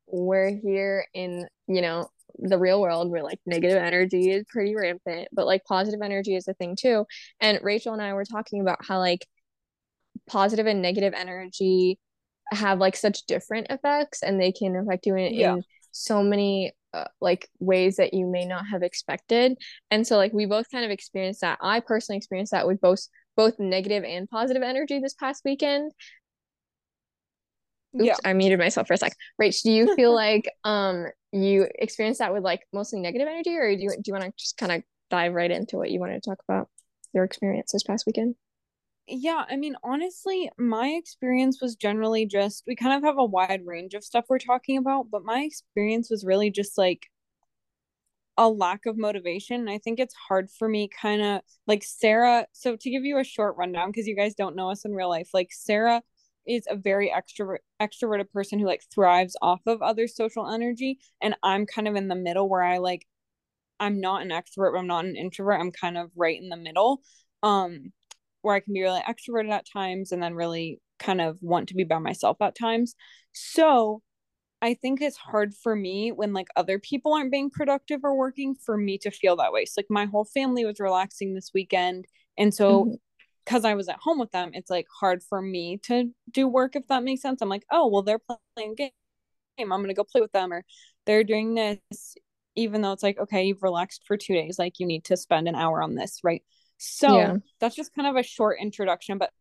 we're 0.07 0.57
here 0.63 1.05
in 1.13 1.45
you 1.67 1.81
know 1.81 2.07
the 2.39 2.57
real 2.57 2.81
world 2.81 3.09
where 3.09 3.23
like 3.23 3.39
negative 3.45 3.77
energy 3.77 4.29
is 4.29 4.45
pretty 4.47 4.75
rampant 4.75 5.27
but 5.33 5.47
like 5.47 5.63
positive 5.65 6.01
energy 6.03 6.35
is 6.35 6.47
a 6.47 6.53
thing 6.53 6.75
too. 6.79 7.05
And 7.41 7.59
rachel 7.63 7.93
and 7.93 8.01
i 8.01 8.13
were 8.13 8.25
talking 8.25 8.61
about 8.61 8.85
how 8.85 8.99
like 8.99 9.25
positive 10.27 10.65
and 10.65 10.81
negative 10.81 11.13
energy 11.15 11.99
have 12.51 12.79
like 12.79 12.95
such 12.95 13.25
different 13.25 13.67
effects 13.69 14.23
and 14.23 14.39
they 14.39 14.51
can 14.51 14.75
affect 14.75 15.05
you 15.05 15.15
in, 15.15 15.33
yeah. 15.33 15.53
in 15.55 15.63
so 15.91 16.23
many 16.23 16.73
uh, 16.93 17.05
like 17.19 17.49
ways 17.59 17.97
that 17.97 18.13
you 18.13 18.25
may 18.25 18.45
not 18.45 18.65
have 18.67 18.83
expected 18.83 19.57
and 19.91 20.07
so 20.07 20.15
like 20.15 20.31
we 20.33 20.45
both 20.45 20.69
kind 20.71 20.85
of 20.85 20.91
experienced 20.91 21.41
that 21.41 21.57
i 21.61 21.79
personally 21.79 22.17
experienced 22.17 22.51
that 22.51 22.65
with 22.65 22.79
both 22.79 23.07
both 23.35 23.59
negative 23.59 24.03
and 24.03 24.29
positive 24.29 24.63
energy 24.63 24.99
this 24.99 25.13
past 25.13 25.43
weekend 25.43 25.91
Oops, 27.95 28.05
yeah. 28.05 28.15
I 28.23 28.33
muted 28.33 28.59
myself 28.59 28.87
for 28.87 28.93
a 28.93 28.97
sec. 28.97 29.15
Rach, 29.41 29.61
do 29.63 29.71
you 29.71 29.95
feel 29.95 30.13
like 30.13 30.49
um 30.63 31.07
you 31.31 31.67
experienced 31.75 32.19
that 32.19 32.33
with 32.33 32.43
like 32.43 32.61
mostly 32.73 32.99
negative 32.99 33.27
energy, 33.27 33.55
or 33.55 33.75
do 33.75 33.81
you 33.81 33.89
do 33.89 34.01
you 34.05 34.13
want 34.13 34.25
to 34.25 34.31
just 34.37 34.57
kind 34.57 34.71
of 34.71 34.83
dive 35.09 35.33
right 35.33 35.49
into 35.49 35.77
what 35.77 35.89
you 35.89 35.99
wanted 35.99 36.21
to 36.21 36.29
talk 36.29 36.39
about 36.47 36.69
your 37.13 37.23
experience 37.23 37.71
this 37.71 37.83
past 37.83 38.05
weekend? 38.05 38.35
Yeah, 39.09 39.45
I 39.49 39.55
mean, 39.55 39.75
honestly, 39.83 40.49
my 40.57 40.89
experience 40.89 41.61
was 41.61 41.75
generally 41.77 42.25
just 42.25 42.63
we 42.67 42.75
kind 42.75 42.93
of 42.93 43.03
have 43.03 43.17
a 43.17 43.23
wide 43.25 43.65
range 43.65 43.93
of 43.93 44.03
stuff 44.03 44.25
we're 44.27 44.37
talking 44.39 44.77
about, 44.77 45.09
but 45.09 45.23
my 45.23 45.41
experience 45.43 46.09
was 46.09 46.25
really 46.25 46.51
just 46.51 46.77
like 46.77 47.07
a 48.37 48.49
lack 48.49 48.85
of 48.85 48.97
motivation. 48.97 49.67
I 49.67 49.79
think 49.79 49.99
it's 49.99 50.13
hard 50.27 50.49
for 50.51 50.67
me 50.69 50.89
kind 50.89 51.21
of 51.21 51.41
like 51.65 51.83
Sara. 51.83 52.45
So 52.51 52.75
to 52.75 52.89
give 52.89 53.03
you 53.03 53.17
a 53.17 53.23
short 53.23 53.55
rundown 53.57 53.89
because 53.89 54.07
you 54.07 54.15
guys 54.15 54.35
don't 54.35 54.55
know 54.55 54.69
us 54.69 54.85
in 54.85 54.93
real 54.93 55.09
life, 55.09 55.29
like 55.33 55.49
Sara 55.51 56.01
is 56.47 56.65
a 56.69 56.75
very 56.75 57.09
extrovert 57.15 57.57
extroverted 57.81 58.29
person 58.31 58.59
who 58.59 58.65
like 58.65 58.83
thrives 58.93 59.35
off 59.41 59.61
of 59.65 59.81
other 59.81 60.07
social 60.07 60.49
energy 60.49 60.97
and 61.21 61.35
i'm 61.43 61.65
kind 61.65 61.87
of 61.87 61.95
in 61.95 62.07
the 62.07 62.15
middle 62.15 62.47
where 62.47 62.63
i 62.63 62.77
like 62.77 63.05
i'm 63.79 63.99
not 63.99 64.21
an 64.21 64.29
extrovert 64.29 64.71
but 64.71 64.79
i'm 64.79 64.87
not 64.87 65.05
an 65.05 65.15
introvert 65.17 65.59
i'm 65.59 65.71
kind 65.71 65.97
of 65.97 66.09
right 66.15 66.41
in 66.41 66.49
the 66.49 66.55
middle 66.57 67.01
um 67.43 67.91
where 68.41 68.55
i 68.55 68.59
can 68.59 68.73
be 68.73 68.81
really 68.81 69.01
extroverted 69.01 69.51
at 69.51 69.65
times 69.71 70.11
and 70.11 70.21
then 70.21 70.33
really 70.33 70.79
kind 70.99 71.21
of 71.21 71.37
want 71.41 71.69
to 71.69 71.75
be 71.75 71.83
by 71.83 71.99
myself 71.99 72.37
at 72.41 72.55
times 72.55 72.95
so 73.33 74.01
i 74.61 74.73
think 74.73 75.01
it's 75.01 75.17
hard 75.17 75.53
for 75.53 75.75
me 75.75 76.11
when 76.11 76.33
like 76.33 76.47
other 76.55 76.79
people 76.79 77.13
aren't 77.13 77.31
being 77.31 77.49
productive 77.49 78.01
or 78.03 78.15
working 78.15 78.55
for 78.55 78.77
me 78.77 78.97
to 78.97 79.11
feel 79.11 79.35
that 79.35 79.53
way 79.53 79.65
so 79.65 79.73
like 79.77 79.87
my 79.89 80.05
whole 80.05 80.25
family 80.25 80.65
was 80.65 80.79
relaxing 80.79 81.33
this 81.33 81.51
weekend 81.53 82.05
and 82.37 82.53
so 82.53 82.85
mm-hmm 82.85 82.93
because 83.47 83.63
I 83.63 83.75
was 83.75 83.87
at 83.87 83.99
home 84.01 84.19
with 84.19 84.31
them, 84.31 84.51
it's 84.53 84.69
like 84.69 84.87
hard 84.99 85.23
for 85.23 85.41
me 85.41 85.77
to 85.83 86.11
do 86.31 86.47
work 86.49 86.75
if 86.75 86.85
that 86.87 87.03
makes 87.03 87.21
sense. 87.21 87.41
I'm 87.41 87.47
like, 87.49 87.63
oh 87.71 87.87
well, 87.87 88.01
they're 88.01 88.19
playing 88.55 88.75
game. 88.75 88.91
I'm 89.57 89.69
gonna 89.69 89.93
go 89.93 90.03
play 90.03 90.21
with 90.21 90.33
them, 90.33 90.51
or 90.51 90.65
they're 91.05 91.23
doing 91.23 91.55
this, 91.55 92.15
even 92.55 92.81
though 92.81 92.91
it's 92.91 93.03
like, 93.03 93.17
okay, 93.17 93.45
you've 93.45 93.63
relaxed 93.63 94.03
for 94.05 94.17
two 94.17 94.33
days, 94.33 94.59
like 94.59 94.79
you 94.79 94.85
need 94.85 95.05
to 95.05 95.17
spend 95.17 95.47
an 95.47 95.55
hour 95.55 95.81
on 95.81 95.95
this, 95.95 96.19
right? 96.23 96.43
So 96.77 97.17
yeah. 97.17 97.35
that's 97.59 97.75
just 97.75 97.93
kind 97.95 98.07
of 98.07 98.15
a 98.15 98.23
short 98.23 98.59
introduction. 98.61 99.17
But 99.17 99.31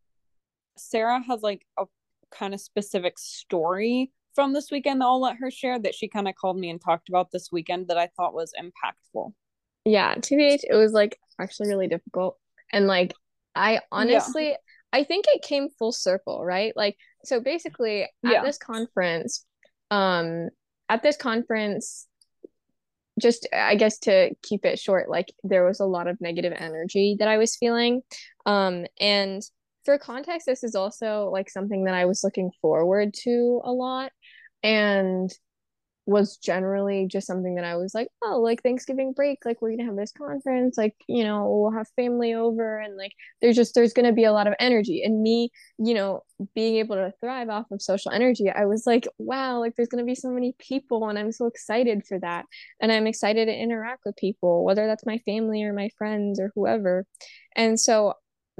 Sara 0.76 1.22
has 1.22 1.42
like 1.42 1.66
a 1.78 1.84
kind 2.30 2.54
of 2.54 2.60
specific 2.60 3.18
story 3.18 4.12
from 4.34 4.52
this 4.52 4.70
weekend 4.70 5.00
that 5.00 5.06
I'll 5.06 5.20
let 5.20 5.36
her 5.38 5.50
share 5.50 5.78
that 5.78 5.94
she 5.94 6.08
kind 6.08 6.28
of 6.28 6.34
called 6.34 6.58
me 6.58 6.70
and 6.70 6.80
talked 6.80 7.08
about 7.08 7.30
this 7.30 7.50
weekend 7.50 7.88
that 7.88 7.98
I 7.98 8.08
thought 8.16 8.34
was 8.34 8.52
impactful. 8.58 9.32
Yeah, 9.84 10.14
TBH, 10.16 10.64
it 10.68 10.74
was 10.74 10.92
like 10.92 11.18
actually 11.40 11.68
really 11.68 11.88
difficult. 11.88 12.36
And 12.72 12.86
like 12.86 13.14
I 13.54 13.80
honestly, 13.90 14.50
yeah. 14.50 14.56
I 14.92 15.04
think 15.04 15.26
it 15.28 15.42
came 15.42 15.68
full 15.78 15.92
circle, 15.92 16.44
right? 16.44 16.72
Like, 16.76 16.96
so 17.24 17.40
basically 17.40 18.02
at 18.02 18.10
yeah. 18.22 18.42
this 18.42 18.58
conference, 18.58 19.44
um, 19.90 20.50
at 20.88 21.02
this 21.02 21.16
conference, 21.16 22.06
just 23.20 23.48
I 23.52 23.76
guess 23.76 23.98
to 24.00 24.34
keep 24.42 24.64
it 24.64 24.78
short, 24.78 25.08
like 25.08 25.32
there 25.42 25.64
was 25.64 25.80
a 25.80 25.86
lot 25.86 26.06
of 26.06 26.20
negative 26.20 26.52
energy 26.56 27.16
that 27.18 27.28
I 27.28 27.38
was 27.38 27.56
feeling. 27.56 28.02
Um, 28.44 28.86
and 29.00 29.42
for 29.84 29.98
context, 29.98 30.46
this 30.46 30.64
is 30.64 30.74
also 30.74 31.30
like 31.32 31.48
something 31.48 31.84
that 31.84 31.94
I 31.94 32.04
was 32.04 32.22
looking 32.22 32.50
forward 32.60 33.14
to 33.22 33.60
a 33.64 33.72
lot. 33.72 34.12
And 34.62 35.30
was 36.06 36.36
generally 36.36 37.08
just 37.10 37.26
something 37.26 37.56
that 37.56 37.64
I 37.64 37.74
was 37.76 37.92
like, 37.92 38.06
oh, 38.22 38.40
like 38.40 38.62
Thanksgiving 38.62 39.12
break, 39.12 39.44
like 39.44 39.60
we're 39.60 39.72
gonna 39.72 39.86
have 39.86 39.96
this 39.96 40.12
conference, 40.12 40.78
like, 40.78 40.94
you 41.08 41.24
know, 41.24 41.48
we'll 41.48 41.72
have 41.72 41.88
family 41.96 42.32
over 42.32 42.78
and 42.78 42.96
like 42.96 43.10
there's 43.42 43.56
just 43.56 43.74
there's 43.74 43.92
gonna 43.92 44.12
be 44.12 44.22
a 44.24 44.32
lot 44.32 44.46
of 44.46 44.54
energy. 44.60 45.02
And 45.04 45.20
me, 45.20 45.50
you 45.78 45.94
know, 45.94 46.22
being 46.54 46.76
able 46.76 46.94
to 46.94 47.12
thrive 47.20 47.48
off 47.48 47.66
of 47.72 47.82
social 47.82 48.12
energy, 48.12 48.48
I 48.48 48.66
was 48.66 48.86
like, 48.86 49.08
wow, 49.18 49.58
like 49.58 49.74
there's 49.74 49.88
gonna 49.88 50.04
be 50.04 50.14
so 50.14 50.30
many 50.30 50.54
people 50.60 51.08
and 51.08 51.18
I'm 51.18 51.32
so 51.32 51.46
excited 51.46 52.06
for 52.06 52.20
that. 52.20 52.46
And 52.80 52.92
I'm 52.92 53.08
excited 53.08 53.46
to 53.46 53.54
interact 53.54 54.02
with 54.06 54.16
people, 54.16 54.64
whether 54.64 54.86
that's 54.86 55.06
my 55.06 55.18
family 55.18 55.64
or 55.64 55.72
my 55.72 55.90
friends 55.98 56.38
or 56.38 56.52
whoever. 56.54 57.04
And 57.56 57.80
so 57.80 58.14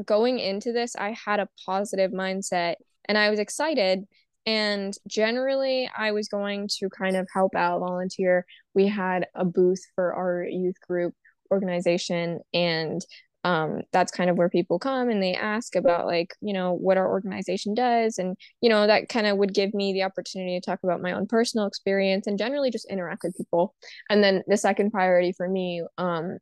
going 0.04 0.40
into 0.40 0.72
this, 0.72 0.96
I 0.96 1.16
had 1.24 1.38
a 1.38 1.48
positive 1.64 2.10
mindset 2.10 2.74
and 3.08 3.16
I 3.16 3.30
was 3.30 3.38
excited 3.38 4.04
and 4.46 4.94
generally, 5.08 5.90
I 5.96 6.12
was 6.12 6.28
going 6.28 6.68
to 6.78 6.88
kind 6.88 7.16
of 7.16 7.26
help 7.32 7.54
out, 7.54 7.80
volunteer. 7.80 8.46
We 8.74 8.86
had 8.86 9.26
a 9.34 9.44
booth 9.44 9.82
for 9.94 10.14
our 10.14 10.44
youth 10.44 10.76
group 10.86 11.14
organization, 11.50 12.40
and 12.54 13.04
um, 13.44 13.82
that's 13.92 14.10
kind 14.10 14.28
of 14.28 14.36
where 14.36 14.48
people 14.48 14.80
come 14.80 15.08
and 15.08 15.22
they 15.22 15.34
ask 15.34 15.76
about, 15.76 16.06
like, 16.06 16.34
you 16.40 16.52
know, 16.52 16.72
what 16.72 16.96
our 16.96 17.08
organization 17.08 17.74
does. 17.74 18.18
And, 18.18 18.36
you 18.60 18.68
know, 18.68 18.88
that 18.88 19.08
kind 19.08 19.26
of 19.26 19.36
would 19.36 19.54
give 19.54 19.72
me 19.72 19.92
the 19.92 20.02
opportunity 20.02 20.58
to 20.58 20.64
talk 20.64 20.80
about 20.82 21.00
my 21.00 21.12
own 21.12 21.28
personal 21.28 21.68
experience 21.68 22.26
and 22.26 22.38
generally 22.38 22.72
just 22.72 22.90
interact 22.90 23.22
with 23.22 23.36
people. 23.36 23.74
And 24.10 24.22
then 24.22 24.42
the 24.48 24.56
second 24.56 24.90
priority 24.90 25.32
for 25.32 25.48
me, 25.48 25.84
um, 25.96 26.38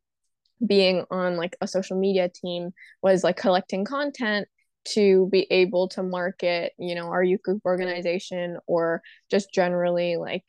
being 0.67 1.05
on 1.11 1.37
like 1.37 1.57
a 1.61 1.69
social 1.69 1.99
media 1.99 2.31
team 2.31 2.71
was 3.03 3.23
like 3.23 3.37
collecting 3.37 3.85
content 3.85 4.49
to 4.85 5.29
be 5.31 5.47
able 5.51 5.89
to 5.89 6.03
market, 6.03 6.73
you 6.79 6.95
know, 6.95 7.09
our 7.09 7.23
youth 7.23 7.43
group 7.43 7.63
organization 7.65 8.59
or 8.67 9.03
just 9.31 9.53
generally 9.53 10.17
like 10.17 10.45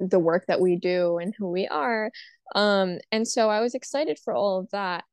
the 0.00 0.18
work 0.18 0.46
that 0.48 0.60
we 0.60 0.76
do 0.76 1.18
and 1.18 1.34
who 1.36 1.48
we 1.50 1.66
are. 1.68 2.10
Um, 2.54 2.98
and 3.12 3.26
so 3.26 3.50
I 3.50 3.60
was 3.60 3.74
excited 3.74 4.18
for 4.22 4.34
all 4.34 4.58
of 4.58 4.70
that. 4.72 5.04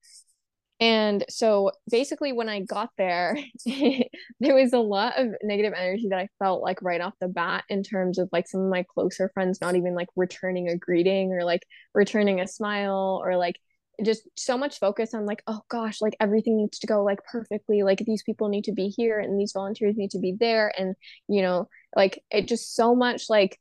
And 0.80 1.24
so 1.30 1.72
basically, 1.92 2.34
when 2.34 2.50
I 2.50 2.62
got 2.62 2.90
there, 2.98 3.38
there 3.66 4.56
was 4.56 4.74
a 4.74 4.80
lot 4.80 5.20
of 5.20 5.28
negative 5.44 5.74
energy 5.78 6.08
that 6.10 6.18
I 6.18 6.28
felt 6.40 6.63
like 6.63 6.82
right 6.82 7.00
off 7.00 7.13
the 7.22 7.28
bat 7.28 7.66
in 7.70 7.84
terms 7.84 8.18
of 8.18 8.30
like 8.32 8.48
some 8.48 8.62
of 8.62 8.70
my 8.70 8.84
closer 8.92 9.30
friends 9.36 9.62
not 9.62 9.75
even 9.75 9.94
like 9.94 10.08
returning 10.16 10.70
a 10.70 10.78
greeting 10.78 11.34
or 11.34 11.44
like 11.44 11.62
returning 11.94 12.42
a 12.42 12.48
smile 12.48 13.22
or 13.24 13.38
like 13.38 13.58
just 14.05 14.24
so 14.38 14.58
much 14.58 14.79
focus 14.79 15.13
on 15.13 15.25
like 15.25 15.43
oh 15.48 15.62
gosh 15.70 16.01
like 16.01 16.15
everything 16.20 16.58
needs 16.58 16.79
to 16.79 16.88
go 16.88 17.03
like 17.03 17.20
perfectly 17.25 17.84
like 17.84 18.00
these 18.00 18.24
people 18.24 18.50
need 18.50 18.63
to 18.65 18.72
be 18.74 18.88
here 18.88 19.20
and 19.20 19.39
these 19.39 19.53
volunteers 19.53 19.96
need 19.98 20.12
to 20.12 20.20
be 20.20 20.36
there. 20.39 20.74
And 20.77 20.96
you 21.27 21.41
know 21.41 21.70
like 21.96 22.24
it 22.31 22.48
just 22.48 22.75
so 22.75 22.96
much 22.96 23.25
like 23.29 23.60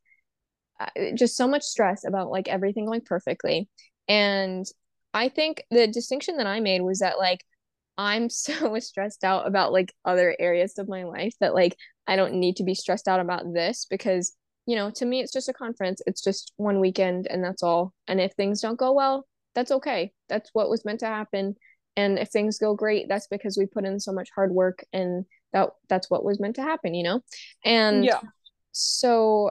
uh, 0.81 0.87
just 1.15 1.37
so 1.37 1.47
much 1.49 1.63
stress 1.63 2.05
about 2.05 2.31
like 2.31 2.49
everything 2.49 2.87
going 2.87 3.03
perfectly. 3.03 3.69
And 4.09 4.67
i 5.13 5.29
think 5.29 5.65
the 5.71 5.87
distinction 5.89 6.37
that 6.37 6.47
i 6.47 6.61
made 6.61 6.83
was 6.83 7.01
that 7.01 7.19
like 7.19 7.45
i'm 7.99 8.31
so 8.31 8.79
stressed 8.79 9.25
out 9.25 9.47
about 9.47 9.73
like 9.73 9.93
other 10.05 10.37
areas 10.39 10.79
of 10.79 10.89
my 10.89 11.05
life 11.05 11.35
that 11.41 11.55
like 11.55 11.77
i 12.07 12.17
don't 12.17 12.35
need 12.35 12.57
to 12.57 12.65
be 12.65 12.75
stressed 12.75 13.09
out 13.09 13.21
about 13.21 13.53
this 13.53 13.87
because 13.91 14.37
you 14.67 14.77
know 14.77 14.91
to 14.91 15.05
me 15.05 15.21
it's 15.21 15.33
just 15.33 15.49
a 15.49 15.53
conference 15.53 16.01
it's 16.07 16.23
just 16.23 16.53
one 16.57 16.81
weekend 16.81 17.27
and 17.29 17.43
that's 17.43 17.63
all. 17.63 17.93
And 18.07 18.21
if 18.21 18.33
things 18.35 18.61
don't 18.61 18.79
go 18.79 18.93
well 18.93 19.27
that's 19.55 19.71
okay. 19.71 20.13
That's 20.29 20.51
what 20.53 20.71
was 20.71 20.85
meant 20.85 21.01
to 21.01 21.07
happen. 21.07 21.57
And 21.97 22.19
if 22.19 22.29
things 22.29 22.59
go 22.59 22.75
great, 22.75 23.09
that's 23.09 23.27
because 23.27 23.59
we 23.59 23.67
put 23.67 23.85
in 23.85 24.01
so 24.01 24.13
much 24.13 24.31
hard 24.35 24.53
work 24.53 24.85
and 24.93 25.25
that 25.53 25.71
that's 25.89 26.09
what 26.09 26.25
was 26.25 26.41
meant 26.41 26.57
to 26.57 26.63
happen, 26.63 26.95
you 26.95 27.03
know? 27.03 27.21
And 27.65 28.05
yeah. 28.05 28.21
so 28.73 29.51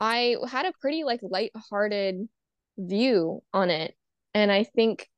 I 0.00 0.36
had 0.50 0.66
a 0.66 0.72
pretty 0.80 1.04
like 1.04 1.20
light-hearted 1.22 2.28
view 2.78 3.42
on 3.52 3.70
it. 3.70 3.94
And 4.34 4.50
I 4.50 4.64
think 4.64 5.08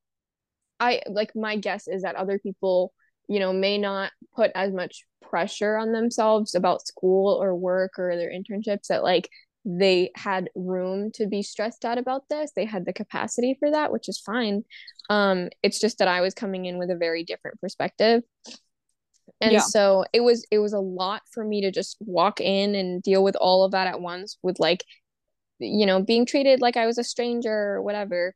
I 0.81 1.01
like 1.09 1.35
my 1.35 1.57
guess 1.57 1.89
is 1.89 2.03
that 2.03 2.17
other 2.17 2.39
people, 2.39 2.93
you 3.29 3.39
know, 3.39 3.53
may 3.53 3.79
not 3.79 4.11
put 4.35 4.51
as 4.55 4.73
much 4.73 5.05
pressure 5.23 5.77
on 5.77 5.93
themselves 5.93 6.55
about 6.55 6.87
school 6.87 7.41
or 7.41 7.55
work 7.55 7.93
or 7.99 8.17
their 8.17 8.31
internships 8.31 8.89
that 8.89 9.03
like 9.03 9.29
they 9.65 10.11
had 10.15 10.51
room 10.55 11.11
to 11.13 11.27
be 11.27 11.43
stressed 11.43 11.85
out 11.85 11.99
about 11.99 12.29
this. 12.29 12.53
They 12.55 12.67
had 12.67 12.85
the 12.85 12.93
capacity 12.93 13.57
for 13.59 13.71
that, 13.71 13.93
which 13.93 14.09
is 14.09 14.19
fine. 14.19 14.65
Um, 15.09 15.49
it's 15.63 15.81
just 15.81 15.99
that 15.99 16.09
I 16.09 16.21
was 16.21 16.35
coming 16.35 16.67
in 16.67 16.79
with 16.79 16.91
a 16.91 16.97
very 16.97 17.25
different 17.25 17.61
perspective. 17.61 18.23
And 19.41 19.53
yeah. 19.53 19.61
so 19.61 20.05
it 20.13 20.21
was 20.21 20.47
it 20.51 20.59
was 20.59 20.73
a 20.73 20.79
lot 20.79 21.23
for 21.33 21.45
me 21.45 21.63
to 21.63 21.71
just 21.71 21.97
walk 22.01 22.41
in 22.41 22.75
and 22.75 23.03
deal 23.03 23.25
with 23.25 23.37
all 23.37 23.65
of 23.65 23.73
that 23.73 23.87
at 23.87 24.01
once 24.01 24.39
with 24.43 24.61
like 24.61 24.85
you 25.59 25.87
know 25.87 26.03
being 26.03 26.27
treated 26.27 26.61
like 26.61 26.77
I 26.77 26.87
was 26.87 26.99
a 26.99 27.05
stranger 27.05 27.51
or 27.51 27.83
whatever 27.83 28.35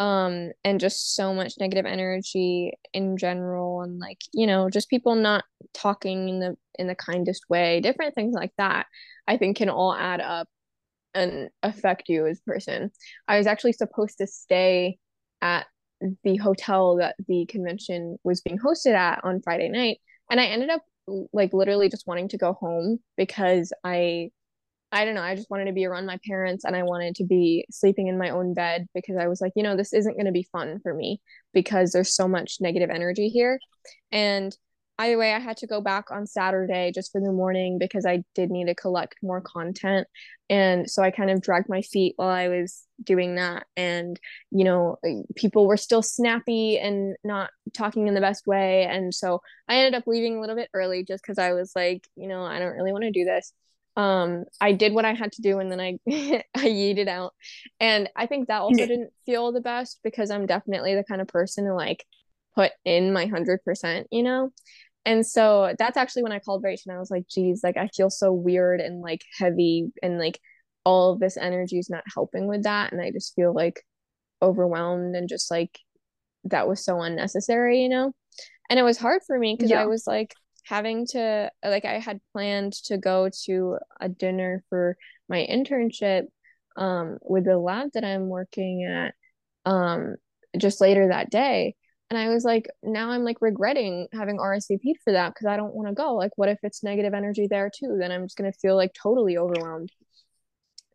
um 0.00 0.52
and 0.64 0.78
just 0.78 1.14
so 1.14 1.34
much 1.34 1.54
negative 1.58 1.84
energy 1.84 2.72
in 2.92 3.16
general 3.16 3.82
and 3.82 3.98
like 3.98 4.20
you 4.32 4.46
know 4.46 4.70
just 4.70 4.88
people 4.88 5.16
not 5.16 5.44
talking 5.74 6.28
in 6.28 6.38
the 6.38 6.56
in 6.78 6.86
the 6.86 6.94
kindest 6.94 7.42
way 7.48 7.80
different 7.80 8.14
things 8.14 8.32
like 8.32 8.52
that 8.58 8.86
i 9.26 9.36
think 9.36 9.56
can 9.56 9.68
all 9.68 9.92
add 9.92 10.20
up 10.20 10.48
and 11.14 11.50
affect 11.62 12.08
you 12.08 12.26
as 12.26 12.38
a 12.38 12.50
person. 12.50 12.90
I 13.26 13.38
was 13.38 13.46
actually 13.46 13.72
supposed 13.72 14.18
to 14.18 14.26
stay 14.26 14.98
at 15.40 15.66
the 16.22 16.36
hotel 16.36 16.96
that 16.96 17.16
the 17.26 17.46
convention 17.46 18.18
was 18.22 18.40
being 18.40 18.58
hosted 18.58 18.94
at 18.94 19.24
on 19.24 19.42
Friday 19.42 19.68
night 19.68 19.98
and 20.30 20.40
I 20.40 20.46
ended 20.46 20.70
up 20.70 20.82
like 21.32 21.52
literally 21.52 21.88
just 21.88 22.06
wanting 22.06 22.28
to 22.28 22.38
go 22.38 22.52
home 22.52 22.98
because 23.16 23.72
I 23.82 24.30
I 24.90 25.04
don't 25.04 25.14
know, 25.14 25.22
I 25.22 25.34
just 25.34 25.50
wanted 25.50 25.66
to 25.66 25.72
be 25.72 25.84
around 25.84 26.06
my 26.06 26.18
parents 26.26 26.64
and 26.64 26.74
I 26.74 26.82
wanted 26.82 27.16
to 27.16 27.24
be 27.24 27.66
sleeping 27.70 28.06
in 28.06 28.16
my 28.16 28.30
own 28.30 28.54
bed 28.54 28.86
because 28.94 29.16
I 29.18 29.28
was 29.28 29.38
like, 29.38 29.52
you 29.54 29.62
know, 29.62 29.76
this 29.76 29.92
isn't 29.92 30.14
going 30.14 30.24
to 30.26 30.32
be 30.32 30.48
fun 30.50 30.80
for 30.82 30.94
me 30.94 31.20
because 31.52 31.92
there's 31.92 32.14
so 32.14 32.26
much 32.26 32.56
negative 32.60 32.88
energy 32.88 33.28
here. 33.28 33.58
And 34.12 34.56
either 34.98 35.16
way, 35.16 35.32
I 35.32 35.38
had 35.38 35.56
to 35.58 35.66
go 35.66 35.80
back 35.80 36.10
on 36.10 36.26
Saturday 36.26 36.90
just 36.92 37.12
for 37.12 37.20
the 37.20 37.32
morning 37.32 37.78
because 37.78 38.04
I 38.04 38.24
did 38.34 38.50
need 38.50 38.66
to 38.66 38.74
collect 38.74 39.16
more 39.22 39.40
content. 39.40 40.08
And 40.50 40.90
so 40.90 41.02
I 41.02 41.10
kind 41.10 41.30
of 41.30 41.40
dragged 41.40 41.68
my 41.68 41.82
feet 41.82 42.14
while 42.16 42.30
I 42.30 42.48
was 42.48 42.84
doing 43.02 43.36
that. 43.36 43.66
And, 43.76 44.18
you 44.50 44.64
know, 44.64 44.96
people 45.36 45.66
were 45.66 45.76
still 45.76 46.02
snappy 46.02 46.78
and 46.78 47.16
not 47.22 47.50
talking 47.74 48.08
in 48.08 48.14
the 48.14 48.20
best 48.20 48.46
way. 48.46 48.84
And 48.84 49.14
so 49.14 49.40
I 49.68 49.76
ended 49.76 49.94
up 49.94 50.06
leaving 50.06 50.36
a 50.36 50.40
little 50.40 50.56
bit 50.56 50.70
early 50.74 51.04
just 51.04 51.22
because 51.22 51.38
I 51.38 51.52
was 51.52 51.72
like, 51.76 52.08
you 52.16 52.28
know, 52.28 52.42
I 52.42 52.58
don't 52.58 52.74
really 52.74 52.92
want 52.92 53.04
to 53.04 53.10
do 53.10 53.24
this. 53.24 53.52
Um, 53.96 54.44
I 54.60 54.72
did 54.72 54.94
what 54.94 55.04
I 55.04 55.12
had 55.14 55.32
to 55.32 55.42
do 55.42 55.58
and 55.58 55.70
then 55.70 55.80
I 55.80 55.98
I 56.54 56.66
yeeted 56.66 57.08
out. 57.08 57.34
And 57.78 58.08
I 58.16 58.26
think 58.26 58.48
that 58.48 58.60
also 58.60 58.86
didn't 58.86 59.10
feel 59.26 59.52
the 59.52 59.60
best 59.60 60.00
because 60.02 60.30
I'm 60.30 60.46
definitely 60.46 60.94
the 60.94 61.04
kind 61.04 61.20
of 61.20 61.28
person 61.28 61.66
who 61.66 61.74
like 61.74 62.04
put 62.54 62.72
in 62.84 63.12
my 63.12 63.26
hundred 63.26 63.62
percent, 63.64 64.08
you 64.10 64.22
know? 64.22 64.50
And 65.08 65.26
so 65.26 65.74
that's 65.78 65.96
actually 65.96 66.22
when 66.22 66.32
I 66.32 66.38
called 66.38 66.62
Rach 66.62 66.84
and 66.86 66.94
I 66.94 66.98
was 66.98 67.10
like, 67.10 67.26
geez, 67.28 67.62
like 67.64 67.78
I 67.78 67.88
feel 67.96 68.10
so 68.10 68.30
weird 68.30 68.78
and 68.78 69.00
like 69.00 69.24
heavy 69.38 69.90
and 70.02 70.18
like 70.18 70.38
all 70.84 71.14
of 71.14 71.18
this 71.18 71.38
energy 71.38 71.78
is 71.78 71.88
not 71.88 72.04
helping 72.14 72.46
with 72.46 72.64
that. 72.64 72.92
And 72.92 73.00
I 73.00 73.10
just 73.10 73.34
feel 73.34 73.54
like 73.54 73.82
overwhelmed 74.42 75.16
and 75.16 75.26
just 75.26 75.50
like 75.50 75.78
that 76.44 76.68
was 76.68 76.84
so 76.84 77.00
unnecessary, 77.00 77.80
you 77.80 77.88
know? 77.88 78.12
And 78.68 78.78
it 78.78 78.82
was 78.82 78.98
hard 78.98 79.22
for 79.26 79.38
me 79.38 79.56
because 79.56 79.70
yeah. 79.70 79.80
I 79.80 79.86
was 79.86 80.06
like 80.06 80.34
having 80.66 81.06
to 81.12 81.50
like 81.64 81.86
I 81.86 82.00
had 82.00 82.20
planned 82.34 82.74
to 82.84 82.98
go 82.98 83.30
to 83.46 83.78
a 84.02 84.10
dinner 84.10 84.62
for 84.68 84.98
my 85.26 85.46
internship 85.50 86.24
um 86.76 87.16
with 87.22 87.46
the 87.46 87.56
lab 87.56 87.92
that 87.94 88.04
I'm 88.04 88.28
working 88.28 88.84
at 88.84 89.14
um 89.64 90.16
just 90.58 90.82
later 90.82 91.08
that 91.08 91.30
day 91.30 91.76
and 92.10 92.18
I 92.18 92.28
was 92.28 92.44
like, 92.44 92.68
now 92.82 93.10
I'm 93.10 93.22
like 93.22 93.38
regretting 93.40 94.08
having 94.12 94.38
RSVP'd 94.38 94.98
for 95.04 95.12
that 95.12 95.34
because 95.34 95.46
I 95.46 95.56
don't 95.56 95.74
want 95.74 95.88
to 95.88 95.94
go. 95.94 96.14
Like, 96.14 96.32
what 96.36 96.48
if 96.48 96.58
it's 96.62 96.82
negative 96.82 97.12
energy 97.12 97.46
there 97.48 97.70
too? 97.74 97.96
Then 98.00 98.10
I'm 98.10 98.24
just 98.24 98.36
gonna 98.36 98.52
feel 98.52 98.76
like 98.76 98.92
totally 98.94 99.36
overwhelmed. 99.36 99.92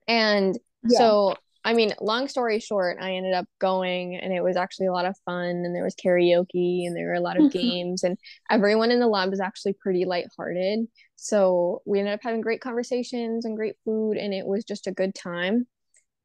And 0.08 0.58
yeah. 0.84 0.98
so, 0.98 1.36
I 1.64 1.74
mean, 1.76 1.94
long 2.02 2.28
story 2.28 2.60
short, 2.60 2.98
I 3.00 3.14
ended 3.14 3.34
up 3.34 3.46
going 3.60 4.16
and 4.16 4.34
it 4.34 4.44
was 4.44 4.58
actually 4.58 4.88
a 4.88 4.92
lot 4.92 5.06
of 5.06 5.16
fun. 5.24 5.46
And 5.46 5.76
there 5.76 5.84
was 5.84 5.96
karaoke 5.96 6.88
and 6.88 6.96
there 6.96 7.08
were 7.08 7.14
a 7.14 7.22
lot 7.22 7.40
of 7.40 7.52
games, 7.54 8.04
and 8.04 8.18
everyone 8.50 8.90
in 8.90 9.00
the 9.00 9.08
lab 9.08 9.30
was 9.30 9.40
actually 9.40 9.74
pretty 9.74 10.06
lighthearted. 10.06 10.88
So 11.16 11.84
we 11.86 12.00
ended 12.00 12.16
up 12.16 12.22
having 12.24 12.42
great 12.42 12.60
conversations 12.60 13.46
and 13.46 13.56
great 13.56 13.76
food, 13.86 14.18
and 14.18 14.34
it 14.34 14.48
was 14.48 14.66
just 14.66 14.88
a 14.88 14.92
good 14.92 15.14
time. 15.14 15.68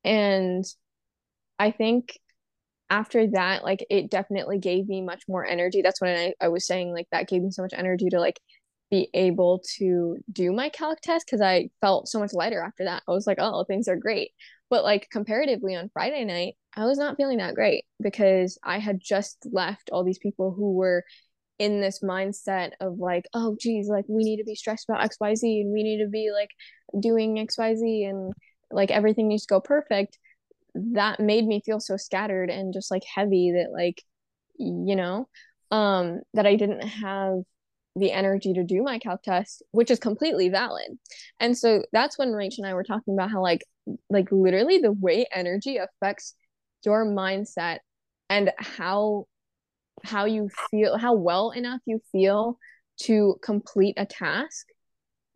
And 0.03 0.65
I 1.59 1.73
think 1.73 2.19
after 2.91 3.27
that 3.29 3.65
like 3.65 3.85
it 3.91 4.11
definitely 4.11 4.59
gave 4.59 4.89
me 4.89 5.03
much 5.03 5.23
more 5.29 5.45
energy. 5.45 5.83
That's 5.83 6.01
when 6.01 6.17
I, 6.17 6.35
I 6.45 6.49
was 6.49 6.67
saying 6.67 6.93
like 6.93 7.07
that 7.13 7.29
gave 7.29 7.43
me 7.43 7.51
so 7.51 7.63
much 7.63 7.75
energy 7.77 8.09
to 8.11 8.21
like 8.21 8.41
be 8.91 9.11
able 9.13 9.63
to 9.77 10.17
do 10.33 10.51
my 10.53 10.71
calc 10.71 10.99
test 11.03 11.27
because 11.27 11.43
i 11.43 11.69
felt 11.83 12.09
so 12.09 12.19
much 12.19 12.33
lighter 12.33 12.63
after 12.63 12.85
that. 12.85 13.03
I 13.07 13.13
was 13.13 13.27
like 13.27 13.39
oh 13.41 13.65
things 13.65 13.89
are 13.89 13.97
great. 13.97 14.31
But 14.71 14.85
like 14.85 15.09
comparatively 15.11 15.75
on 15.75 15.91
friday 15.95 16.25
night 16.25 16.55
i 16.77 16.85
was 16.85 16.99
not 16.99 17.17
feeling 17.17 17.39
that 17.39 17.55
great 17.55 17.85
because 18.03 18.59
i 18.63 18.79
had 18.79 19.01
just 19.01 19.47
left 19.51 19.89
all 19.91 20.05
these 20.05 20.19
people 20.19 20.53
who 20.53 20.75
were 20.75 21.05
in 21.59 21.81
this 21.81 22.01
mindset 22.03 22.73
of 22.81 22.99
like 22.99 23.25
oh 23.35 23.57
geez 23.61 23.89
like 23.89 24.05
we 24.09 24.23
need 24.25 24.37
to 24.37 24.45
be 24.45 24.55
stressed 24.55 24.89
about 24.89 25.11
xyz 25.11 25.61
and 25.61 25.73
we 25.73 25.83
need 25.83 25.99
to 26.03 26.09
be 26.09 26.31
like 26.33 26.51
doing 27.01 27.37
xyz 27.49 28.09
and 28.09 28.33
like 28.71 28.91
everything 28.91 29.27
needs 29.29 29.47
to 29.47 29.55
go 29.55 29.61
perfect 29.61 30.19
that 30.75 31.21
made 31.21 31.47
me 31.47 31.63
feel 31.65 31.81
so 31.81 31.97
scattered 31.97 32.51
and 32.51 32.73
just 32.73 32.91
like 32.91 33.03
heavy 33.15 33.53
that 33.53 33.73
like 33.73 34.03
you 34.59 34.97
know 34.97 35.29
um 35.71 36.21
that 36.35 36.47
I 36.47 36.57
didn't 36.57 36.87
have 36.87 37.39
the 37.97 38.13
energy 38.13 38.53
to 38.53 38.65
do 38.65 38.83
my 38.83 38.99
calc 38.99 39.23
test 39.23 39.63
which 39.73 39.91
is 39.91 39.99
completely 39.99 40.49
valid. 40.49 40.87
And 41.41 41.57
so 41.57 41.85
that's 41.93 42.19
when 42.19 42.29
Rach 42.29 42.59
and 42.59 42.67
I 42.67 42.75
were 42.75 42.85
talking 42.85 43.15
about 43.15 43.31
how 43.31 43.43
like 43.43 43.65
like 44.11 44.31
literally 44.31 44.79
the 44.79 44.93
way 44.93 45.27
energy 45.33 45.79
affects 45.79 46.35
your 46.85 47.07
mindset 47.07 47.79
and 48.31 48.53
how 48.59 49.27
how 50.05 50.27
you 50.27 50.49
feel 50.71 50.97
how 50.97 51.15
well 51.15 51.51
enough 51.51 51.81
you 51.87 52.01
feel 52.13 52.59
to 53.01 53.37
complete 53.43 53.95
a 53.97 54.07
task 54.07 54.67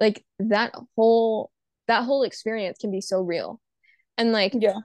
like 0.03 0.25
that 0.39 0.75
whole 0.97 1.51
that 1.89 2.05
whole 2.05 2.23
experience 2.23 2.79
can 2.79 2.91
be 2.91 3.01
so 3.01 3.21
real. 3.21 3.61
And 4.19 4.33
like 4.33 4.53
yeah 4.59 4.81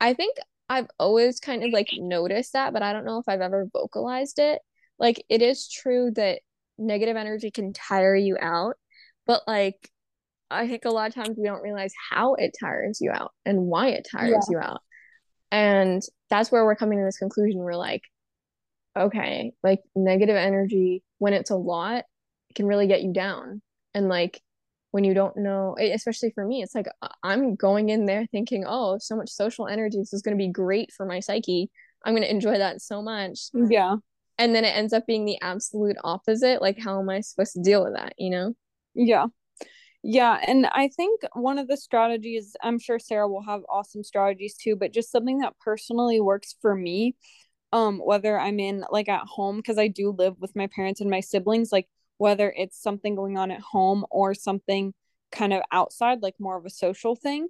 i 0.00 0.14
think 0.14 0.36
i've 0.68 0.88
always 0.98 1.40
kind 1.40 1.64
of 1.64 1.70
like 1.72 1.88
noticed 1.96 2.52
that 2.52 2.72
but 2.72 2.82
i 2.82 2.92
don't 2.92 3.04
know 3.04 3.18
if 3.18 3.28
i've 3.28 3.40
ever 3.40 3.68
vocalized 3.72 4.38
it. 4.38 4.60
Like 4.98 5.22
it 5.28 5.42
is 5.42 5.68
true 5.68 6.10
that 6.16 6.40
negative 6.78 7.16
energy 7.16 7.50
can 7.50 7.74
tire 7.74 8.16
you 8.16 8.38
out 8.40 8.76
but 9.26 9.42
like 9.46 9.90
i 10.50 10.66
think 10.66 10.86
a 10.86 10.90
lot 10.90 11.08
of 11.08 11.14
times 11.14 11.36
we 11.36 11.44
don't 11.44 11.62
realize 11.62 11.92
how 12.10 12.34
it 12.34 12.56
tires 12.58 12.98
you 13.00 13.10
out 13.10 13.32
and 13.44 13.58
why 13.60 13.88
it 13.88 14.06
tires 14.10 14.46
yeah. 14.50 14.58
you 14.58 14.58
out. 14.58 14.80
And 15.50 16.02
that's 16.30 16.50
where 16.50 16.64
we're 16.64 16.76
coming 16.76 16.98
to 16.98 17.04
this 17.04 17.18
conclusion. 17.18 17.60
We're 17.60 17.76
like 17.76 18.02
okay 18.96 19.52
like 19.62 19.80
negative 19.94 20.36
energy 20.36 21.02
when 21.18 21.34
it's 21.34 21.50
a 21.50 21.56
lot 21.56 22.04
can 22.56 22.66
really 22.66 22.88
get 22.88 23.02
you 23.02 23.12
down. 23.12 23.62
And 23.94 24.08
like 24.08 24.40
when 24.96 25.04
you 25.04 25.12
don't 25.12 25.36
know 25.36 25.76
especially 25.78 26.30
for 26.30 26.46
me 26.46 26.62
it's 26.62 26.74
like 26.74 26.86
i'm 27.22 27.54
going 27.54 27.90
in 27.90 28.06
there 28.06 28.24
thinking 28.32 28.64
oh 28.66 28.96
so 28.96 29.14
much 29.14 29.28
social 29.28 29.68
energy 29.68 29.98
this 29.98 30.14
is 30.14 30.22
going 30.22 30.34
to 30.34 30.42
be 30.42 30.50
great 30.50 30.90
for 30.90 31.04
my 31.04 31.20
psyche. 31.20 31.70
I'm 32.02 32.14
going 32.14 32.22
to 32.22 32.30
enjoy 32.30 32.56
that 32.56 32.80
so 32.80 33.02
much. 33.02 33.50
Yeah. 33.52 33.96
And 34.38 34.54
then 34.54 34.64
it 34.64 34.74
ends 34.74 34.94
up 34.94 35.06
being 35.06 35.26
the 35.26 35.38
absolute 35.42 35.96
opposite 36.02 36.62
like 36.62 36.78
how 36.82 36.98
am 36.98 37.10
i 37.10 37.20
supposed 37.20 37.52
to 37.52 37.62
deal 37.62 37.84
with 37.84 37.92
that 37.94 38.14
you 38.16 38.30
know? 38.30 38.54
Yeah. 38.94 39.26
Yeah 40.02 40.40
and 40.46 40.64
i 40.66 40.88
think 40.88 41.20
one 41.34 41.58
of 41.58 41.68
the 41.68 41.76
strategies 41.76 42.56
i'm 42.62 42.78
sure 42.78 42.98
sara 42.98 43.28
will 43.28 43.42
have 43.42 43.60
awesome 43.68 44.02
strategies 44.02 44.54
too 44.56 44.76
but 44.76 44.94
just 44.94 45.12
something 45.12 45.40
that 45.40 45.58
personally 45.62 46.20
works 46.20 46.54
for 46.62 46.74
me 46.74 47.16
um 47.72 47.98
whether 47.98 48.38
i'm 48.38 48.60
in 48.60 48.82
like 48.90 49.10
at 49.10 49.26
home 49.26 49.56
because 49.56 49.76
i 49.78 49.88
do 49.88 50.14
live 50.16 50.36
with 50.38 50.56
my 50.56 50.68
parents 50.68 51.02
and 51.02 51.10
my 51.10 51.20
siblings 51.20 51.70
like 51.70 51.88
whether 52.18 52.52
it's 52.56 52.80
something 52.80 53.14
going 53.14 53.36
on 53.36 53.50
at 53.50 53.60
home 53.60 54.04
or 54.10 54.34
something 54.34 54.94
kind 55.32 55.52
of 55.52 55.62
outside, 55.72 56.22
like 56.22 56.34
more 56.38 56.56
of 56.56 56.64
a 56.64 56.70
social 56.70 57.14
thing. 57.16 57.48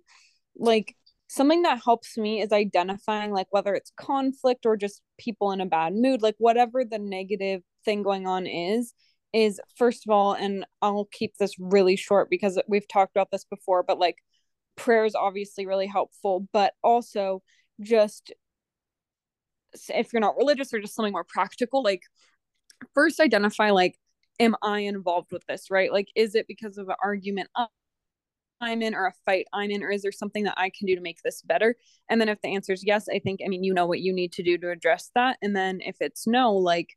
Like 0.57 0.97
something 1.29 1.63
that 1.63 1.83
helps 1.85 2.17
me 2.17 2.41
is 2.41 2.53
identifying 2.53 3.33
like 3.33 3.49
whether 3.51 3.75
it's 3.75 3.93
conflict 3.97 4.67
or 4.67 4.77
just 4.77 5.03
people 5.19 5.53
in 5.53 5.61
a 5.61 5.67
bad 5.67 5.95
mood, 5.95 6.23
like 6.23 6.37
whatever 6.39 6.85
the 6.85 6.99
negative 6.99 7.63
thing 7.85 8.03
going 8.03 8.27
on 8.27 8.47
is, 8.47 8.95
is 9.33 9.61
first 9.77 10.07
of 10.07 10.11
all, 10.11 10.33
and 10.33 10.65
I'll 10.81 11.09
keep 11.13 11.37
this 11.37 11.55
really 11.59 11.97
short 11.97 12.31
because 12.31 12.61
we've 12.69 12.89
talked 12.89 13.15
about 13.15 13.31
this 13.31 13.45
before, 13.45 13.83
but 13.83 13.99
like 13.99 14.17
prayer 14.77 15.05
is 15.05 15.15
obviously 15.15 15.67
really 15.67 15.87
helpful, 15.87 16.47
but 16.53 16.75
also 16.83 17.43
just 17.81 18.33
if 19.89 20.13
you're 20.13 20.21
not 20.21 20.37
religious 20.37 20.73
or 20.73 20.81
just 20.81 20.95
something 20.95 21.13
more 21.13 21.25
practical, 21.25 21.83
like 21.83 22.03
first 22.95 23.21
identify 23.21 23.71
like 23.71 23.97
am 24.39 24.57
I 24.63 24.81
involved 24.81 25.33
with 25.33 25.47
this, 25.47 25.71
right? 25.71 25.93
Like, 25.93 26.09
is 26.15 26.35
it 26.35 26.47
because 26.47 26.79
of 26.79 26.89
an 26.89 26.97
argument 27.03 27.49
I'm 28.61 28.83
in 28.83 28.95
or 28.95 29.07
a 29.07 29.13
fight 29.25 29.47
I'm 29.53 29.71
in, 29.71 29.83
or 29.83 29.91
is 29.91 30.03
there 30.03 30.13
something 30.13 30.45
that 30.45 30.55
I 30.57 30.71
can 30.71 30.87
do 30.87 30.95
to 30.95 31.01
make 31.01 31.21
this 31.23 31.43
better? 31.43 31.77
And 32.09 32.21
then 32.21 32.29
if 32.29 32.41
the 32.41 32.55
answer 32.55 32.73
is 32.73 32.85
yes, 32.85 33.07
I 33.09 33.19
think, 33.19 33.41
I 33.45 33.49
mean, 33.49 33.65
you 33.65 33.75
know 33.75 33.87
what 33.87 34.01
you 34.01 34.13
need 34.13 34.33
to 34.33 34.43
do 34.43 34.57
to 34.59 34.71
address 34.71 35.11
that. 35.15 35.37
And 35.43 35.55
then 35.55 35.81
if 35.83 35.97
it's 36.01 36.27
no, 36.27 36.55
like, 36.55 36.89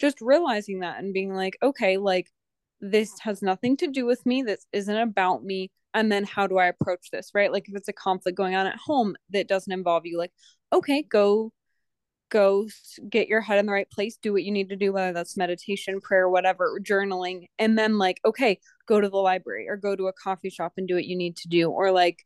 just 0.00 0.20
realizing 0.20 0.80
that 0.80 0.98
and 0.98 1.12
being 1.12 1.34
like, 1.34 1.58
okay, 1.62 1.96
like, 1.98 2.28
this 2.80 3.18
has 3.20 3.42
nothing 3.42 3.76
to 3.78 3.88
do 3.88 4.06
with 4.06 4.24
me. 4.24 4.42
This 4.42 4.66
isn't 4.72 4.96
about 4.96 5.44
me. 5.44 5.70
And 5.92 6.10
then 6.10 6.24
how 6.24 6.46
do 6.46 6.58
I 6.58 6.66
approach 6.66 7.10
this, 7.10 7.32
right? 7.34 7.52
Like, 7.52 7.68
if 7.68 7.76
it's 7.76 7.88
a 7.88 7.92
conflict 7.92 8.38
going 8.38 8.54
on 8.54 8.66
at 8.66 8.76
home 8.76 9.16
that 9.30 9.48
doesn't 9.48 9.72
involve 9.72 10.06
you, 10.06 10.18
like, 10.18 10.32
okay, 10.72 11.02
go 11.02 11.52
go 12.30 12.66
get 13.08 13.28
your 13.28 13.40
head 13.40 13.58
in 13.58 13.66
the 13.66 13.72
right 13.72 13.90
place 13.90 14.16
do 14.22 14.32
what 14.32 14.44
you 14.44 14.52
need 14.52 14.68
to 14.68 14.76
do 14.76 14.92
whether 14.92 15.12
that's 15.12 15.36
meditation 15.36 16.00
prayer 16.00 16.28
whatever 16.28 16.78
journaling 16.82 17.46
and 17.58 17.78
then 17.78 17.98
like 17.98 18.20
okay 18.24 18.58
go 18.86 19.00
to 19.00 19.08
the 19.08 19.16
library 19.16 19.68
or 19.68 19.76
go 19.76 19.94
to 19.94 20.06
a 20.06 20.12
coffee 20.12 20.50
shop 20.50 20.72
and 20.76 20.88
do 20.88 20.94
what 20.94 21.04
you 21.04 21.16
need 21.16 21.36
to 21.36 21.48
do 21.48 21.68
or 21.70 21.90
like 21.90 22.18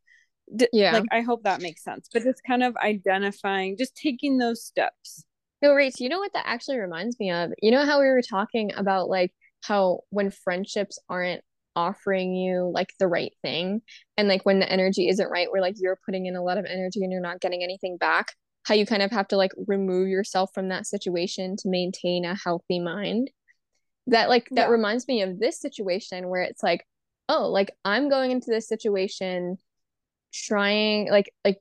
d- 0.54 0.68
yeah. 0.72 0.92
like 0.92 1.04
i 1.10 1.20
hope 1.20 1.42
that 1.42 1.62
makes 1.62 1.82
sense 1.82 2.08
but 2.12 2.22
it's 2.22 2.40
kind 2.40 2.62
of 2.62 2.76
identifying 2.76 3.76
just 3.76 3.96
taking 3.96 4.38
those 4.38 4.64
steps. 4.64 5.24
No 5.62 5.74
right 5.74 5.92
you 5.98 6.08
know 6.08 6.18
what 6.18 6.32
that 6.34 6.46
actually 6.46 6.78
reminds 6.78 7.18
me 7.18 7.30
of? 7.30 7.52
You 7.62 7.70
know 7.70 7.84
how 7.84 8.00
we 8.00 8.06
were 8.06 8.22
talking 8.22 8.72
about 8.76 9.08
like 9.08 9.32
how 9.62 10.00
when 10.10 10.30
friendships 10.30 10.98
aren't 11.08 11.42
offering 11.76 12.34
you 12.34 12.70
like 12.72 12.92
the 13.00 13.08
right 13.08 13.32
thing 13.42 13.82
and 14.16 14.28
like 14.28 14.44
when 14.44 14.60
the 14.60 14.70
energy 14.70 15.08
isn't 15.08 15.30
right 15.30 15.50
where 15.50 15.60
like 15.60 15.74
you're 15.78 15.98
putting 16.04 16.26
in 16.26 16.36
a 16.36 16.42
lot 16.42 16.58
of 16.58 16.64
energy 16.66 17.02
and 17.02 17.10
you're 17.10 17.20
not 17.20 17.40
getting 17.40 17.64
anything 17.64 17.96
back 17.96 18.34
how 18.64 18.74
you 18.74 18.86
kind 18.86 19.02
of 19.02 19.10
have 19.10 19.28
to 19.28 19.36
like 19.36 19.52
remove 19.66 20.08
yourself 20.08 20.50
from 20.54 20.68
that 20.68 20.86
situation 20.86 21.56
to 21.56 21.68
maintain 21.68 22.24
a 22.24 22.34
healthy 22.34 22.80
mind. 22.80 23.30
That 24.08 24.28
like 24.28 24.48
that 24.50 24.68
yeah. 24.68 24.70
reminds 24.70 25.08
me 25.08 25.22
of 25.22 25.38
this 25.38 25.60
situation 25.60 26.28
where 26.28 26.42
it's 26.42 26.62
like 26.62 26.84
oh 27.30 27.48
like 27.48 27.70
i'm 27.86 28.10
going 28.10 28.30
into 28.30 28.50
this 28.50 28.68
situation 28.68 29.56
trying 30.30 31.10
like 31.10 31.32
like 31.42 31.58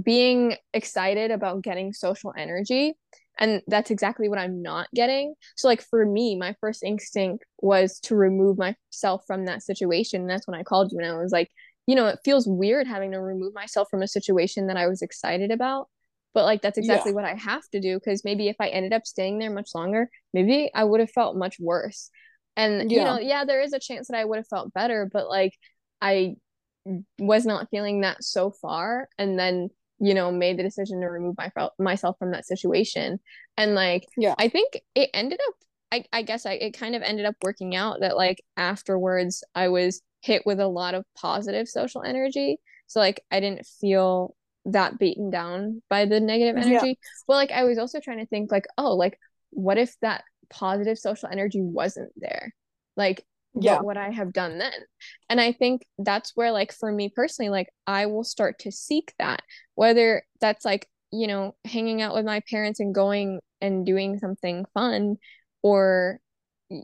being 0.00 0.54
excited 0.72 1.32
about 1.32 1.62
getting 1.62 1.92
social 1.92 2.32
energy 2.36 2.94
and 3.38 3.60
that's 3.66 3.90
exactly 3.90 4.28
what 4.28 4.38
i'm 4.38 4.62
not 4.62 4.86
getting. 4.94 5.34
So 5.56 5.66
like 5.66 5.82
for 5.82 6.04
me 6.06 6.36
my 6.36 6.54
first 6.60 6.84
instinct 6.84 7.44
was 7.60 7.98
to 8.00 8.14
remove 8.14 8.58
myself 8.58 9.24
from 9.26 9.46
that 9.46 9.62
situation. 9.62 10.22
And 10.22 10.30
that's 10.30 10.46
when 10.46 10.58
i 10.58 10.62
called 10.62 10.92
you 10.92 10.98
and 10.98 11.08
i 11.08 11.18
was 11.18 11.32
like 11.32 11.50
you 11.86 11.96
know 11.96 12.06
it 12.06 12.20
feels 12.24 12.46
weird 12.46 12.86
having 12.86 13.10
to 13.12 13.20
remove 13.20 13.52
myself 13.52 13.88
from 13.90 14.02
a 14.02 14.06
situation 14.06 14.68
that 14.68 14.76
i 14.76 14.86
was 14.86 15.02
excited 15.02 15.50
about 15.50 15.88
but 16.34 16.44
like 16.44 16.62
that's 16.62 16.78
exactly 16.78 17.10
yeah. 17.10 17.16
what 17.16 17.24
I 17.24 17.34
have 17.34 17.68
to 17.72 17.80
do 17.80 17.98
because 17.98 18.24
maybe 18.24 18.48
if 18.48 18.56
I 18.60 18.68
ended 18.68 18.92
up 18.92 19.06
staying 19.06 19.38
there 19.38 19.50
much 19.50 19.70
longer, 19.74 20.08
maybe 20.32 20.70
I 20.74 20.84
would 20.84 21.00
have 21.00 21.10
felt 21.10 21.36
much 21.36 21.56
worse. 21.58 22.10
And 22.56 22.90
yeah. 22.90 22.98
you 22.98 23.04
know, 23.04 23.18
yeah, 23.18 23.44
there 23.44 23.62
is 23.62 23.72
a 23.72 23.78
chance 23.78 24.08
that 24.08 24.16
I 24.16 24.24
would 24.24 24.36
have 24.36 24.48
felt 24.48 24.72
better, 24.72 25.08
but 25.10 25.28
like 25.28 25.54
I 26.00 26.36
was 27.18 27.44
not 27.44 27.68
feeling 27.70 28.00
that 28.00 28.24
so 28.24 28.50
far 28.50 29.08
and 29.18 29.38
then 29.38 29.68
you 29.98 30.14
know 30.14 30.32
made 30.32 30.58
the 30.58 30.62
decision 30.62 31.00
to 31.00 31.06
remove 31.06 31.36
my, 31.36 31.50
myself 31.78 32.16
from 32.18 32.32
that 32.32 32.46
situation 32.46 33.20
and 33.58 33.74
like 33.74 34.06
yeah 34.16 34.34
i 34.38 34.48
think 34.48 34.80
it 34.94 35.10
ended 35.12 35.38
up 35.48 35.54
i, 35.92 36.04
I 36.12 36.22
guess 36.22 36.46
I, 36.46 36.52
it 36.52 36.78
kind 36.78 36.96
of 36.96 37.02
ended 37.02 37.26
up 37.26 37.34
working 37.42 37.76
out 37.76 38.00
that 38.00 38.16
like 38.16 38.42
afterwards 38.56 39.44
i 39.54 39.68
was 39.68 40.00
hit 40.22 40.42
with 40.46 40.58
a 40.58 40.66
lot 40.66 40.94
of 40.94 41.04
positive 41.16 41.68
social 41.68 42.02
energy 42.02 42.58
so 42.86 42.98
like 42.98 43.22
i 43.30 43.40
didn't 43.40 43.66
feel 43.66 44.34
that 44.66 44.98
beaten 44.98 45.30
down 45.30 45.82
by 45.88 46.04
the 46.04 46.20
negative 46.20 46.56
energy. 46.56 46.88
Yeah. 46.88 47.08
But 47.26 47.34
like 47.34 47.50
I 47.50 47.64
was 47.64 47.78
also 47.78 48.00
trying 48.00 48.18
to 48.18 48.26
think 48.26 48.52
like, 48.52 48.66
oh, 48.76 48.94
like 48.94 49.18
what 49.50 49.78
if 49.78 49.94
that 50.02 50.24
positive 50.48 50.98
social 50.98 51.28
energy 51.30 51.60
wasn't 51.60 52.12
there? 52.16 52.54
Like 52.96 53.24
yeah. 53.54 53.76
what 53.76 53.86
would 53.86 53.96
I 53.96 54.10
have 54.10 54.32
done 54.32 54.58
then? 54.58 54.72
And 55.28 55.40
I 55.40 55.52
think 55.52 55.82
that's 55.98 56.32
where 56.34 56.52
like 56.52 56.72
for 56.72 56.90
me 56.92 57.08
personally, 57.14 57.50
like 57.50 57.68
I 57.86 58.06
will 58.06 58.24
start 58.24 58.60
to 58.60 58.72
seek 58.72 59.14
that. 59.18 59.42
Whether 59.74 60.22
that's 60.40 60.64
like, 60.64 60.88
you 61.12 61.26
know, 61.26 61.56
hanging 61.64 62.02
out 62.02 62.14
with 62.14 62.24
my 62.24 62.40
parents 62.48 62.80
and 62.80 62.94
going 62.94 63.40
and 63.60 63.84
doing 63.84 64.18
something 64.18 64.64
fun 64.74 65.16
or 65.62 66.20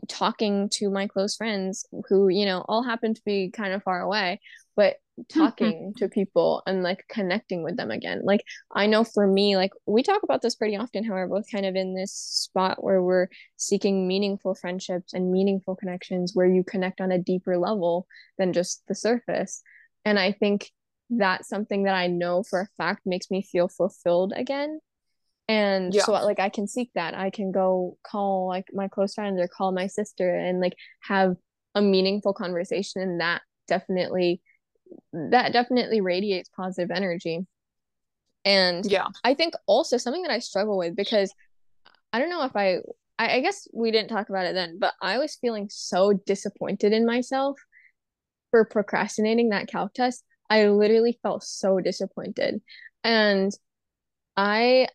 talking 0.09 0.69
to 0.69 0.89
my 0.89 1.07
close 1.07 1.35
friends 1.35 1.85
who, 2.09 2.27
you 2.27 2.45
know, 2.45 2.65
all 2.67 2.83
happen 2.83 3.13
to 3.13 3.21
be 3.25 3.49
kind 3.49 3.73
of 3.73 3.83
far 3.83 4.01
away, 4.01 4.41
but 4.75 4.97
Mm-hmm. 5.19 5.39
talking 5.39 5.93
to 5.97 6.09
people 6.09 6.61
and 6.67 6.83
like 6.83 7.03
connecting 7.09 7.63
with 7.63 7.75
them 7.75 7.89
again. 7.89 8.21
Like 8.23 8.41
I 8.71 8.85
know 8.85 9.03
for 9.03 9.25
me, 9.25 9.57
like 9.57 9.71
we 9.87 10.03
talk 10.03 10.21
about 10.21 10.43
this 10.43 10.53
pretty 10.53 10.77
often 10.77 11.03
how 11.03 11.13
we're 11.13 11.27
both 11.27 11.49
kind 11.51 11.65
of 11.65 11.75
in 11.75 11.95
this 11.95 12.13
spot 12.13 12.83
where 12.83 13.01
we're 13.01 13.27
seeking 13.55 14.07
meaningful 14.07 14.53
friendships 14.53 15.13
and 15.13 15.31
meaningful 15.31 15.75
connections 15.75 16.33
where 16.35 16.45
you 16.45 16.63
connect 16.63 17.01
on 17.01 17.11
a 17.11 17.17
deeper 17.17 17.57
level 17.57 18.05
than 18.37 18.53
just 18.53 18.83
the 18.87 18.93
surface. 18.93 19.63
And 20.05 20.19
I 20.19 20.33
think 20.33 20.69
that's 21.09 21.49
something 21.49 21.85
that 21.85 21.95
I 21.95 22.05
know 22.05 22.43
for 22.47 22.61
a 22.61 22.69
fact 22.77 23.01
makes 23.07 23.31
me 23.31 23.41
feel 23.41 23.69
fulfilled 23.69 24.33
again. 24.35 24.79
And 25.47 25.95
yeah. 25.95 26.03
so 26.03 26.11
like 26.11 26.39
I 26.39 26.49
can 26.49 26.67
seek 26.67 26.91
that. 26.93 27.15
I 27.15 27.31
can 27.31 27.51
go 27.51 27.97
call 28.05 28.49
like 28.49 28.67
my 28.71 28.87
close 28.87 29.15
friends 29.15 29.39
or 29.41 29.47
call 29.47 29.71
my 29.71 29.87
sister 29.87 30.35
and 30.37 30.59
like 30.59 30.75
have 31.01 31.37
a 31.73 31.81
meaningful 31.81 32.33
conversation 32.35 33.01
and 33.01 33.19
that 33.19 33.41
definitely 33.67 34.43
that 35.13 35.53
definitely 35.53 36.01
radiates 36.01 36.49
positive 36.49 36.91
energy. 36.91 37.45
And 38.45 38.85
yeah, 38.85 39.07
I 39.23 39.33
think 39.33 39.53
also 39.65 39.97
something 39.97 40.21
that 40.21 40.31
I 40.31 40.39
struggle 40.39 40.77
with 40.77 40.95
because 40.95 41.33
I 42.13 42.19
don't 42.19 42.29
know 42.29 42.43
if 42.43 42.55
I, 42.55 42.77
I, 43.19 43.37
I 43.37 43.41
guess 43.41 43.67
we 43.73 43.91
didn't 43.91 44.09
talk 44.09 44.29
about 44.29 44.45
it 44.45 44.53
then, 44.53 44.79
but 44.79 44.93
I 45.01 45.17
was 45.17 45.35
feeling 45.35 45.67
so 45.69 46.13
disappointed 46.13 46.93
in 46.93 47.05
myself 47.05 47.59
for 48.51 48.65
procrastinating 48.65 49.49
that 49.49 49.67
calc 49.67 49.93
test. 49.93 50.23
I 50.49 50.67
literally 50.67 51.19
felt 51.21 51.43
so 51.43 51.79
disappointed. 51.79 52.61
And 53.03 53.51
I 54.35 54.87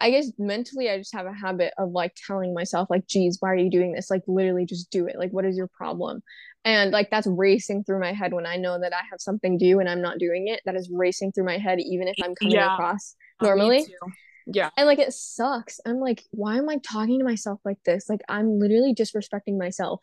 I 0.00 0.10
guess 0.10 0.30
mentally 0.38 0.90
I 0.90 0.98
just 0.98 1.14
have 1.14 1.26
a 1.26 1.32
habit 1.32 1.72
of 1.78 1.90
like 1.92 2.14
telling 2.26 2.52
myself 2.52 2.88
like 2.90 3.06
geez 3.06 3.38
why 3.40 3.50
are 3.50 3.56
you 3.56 3.70
doing 3.70 3.92
this? 3.92 4.10
Like 4.10 4.22
literally 4.26 4.66
just 4.66 4.90
do 4.90 5.06
it. 5.06 5.16
Like 5.18 5.30
what 5.30 5.44
is 5.46 5.56
your 5.56 5.68
problem? 5.68 6.22
And 6.64 6.90
like 6.90 7.10
that's 7.10 7.26
racing 7.26 7.84
through 7.84 8.00
my 8.00 8.12
head 8.12 8.34
when 8.34 8.46
I 8.46 8.56
know 8.56 8.78
that 8.78 8.92
I 8.92 9.00
have 9.10 9.20
something 9.20 9.56
due 9.56 9.80
and 9.80 9.88
I'm 9.88 10.02
not 10.02 10.18
doing 10.18 10.48
it. 10.48 10.60
That 10.66 10.76
is 10.76 10.90
racing 10.92 11.32
through 11.32 11.46
my 11.46 11.56
head 11.56 11.78
even 11.80 12.08
if 12.08 12.16
I'm 12.22 12.34
coming 12.34 12.54
Yeah, 12.54 12.66
across 12.74 13.14
uh, 13.40 13.44
normally. 13.46 13.80
too. 13.84 14.12
Yeah. 14.46 14.70
and 14.76 14.86
like 14.86 14.98
it 14.98 15.12
sucks. 15.14 15.80
I'm 15.86 15.98
like 16.00 16.24
why 16.30 16.56
am 16.58 16.68
I 16.68 16.76
talking 16.78 17.18
to 17.18 17.24
myself 17.24 17.60
like 17.64 17.78
this? 17.84 18.08
Like 18.08 18.20
I'm 18.28 18.58
literally 18.58 18.94
disrespecting 18.94 19.56
myself. 19.58 20.02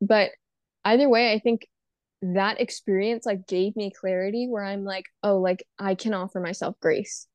But 0.00 0.30
either 0.84 1.08
way 1.08 1.32
I 1.32 1.38
think 1.40 1.66
that 2.22 2.60
experience 2.60 3.26
like 3.26 3.46
gave 3.46 3.76
me 3.76 3.90
clarity 3.90 4.46
where 4.48 4.64
I'm 4.64 4.84
like 4.84 5.06
oh 5.22 5.38
like 5.38 5.64
I 5.78 5.94
can 5.94 6.14
offer 6.14 6.40
myself 6.40 6.76
grace. 6.80 7.26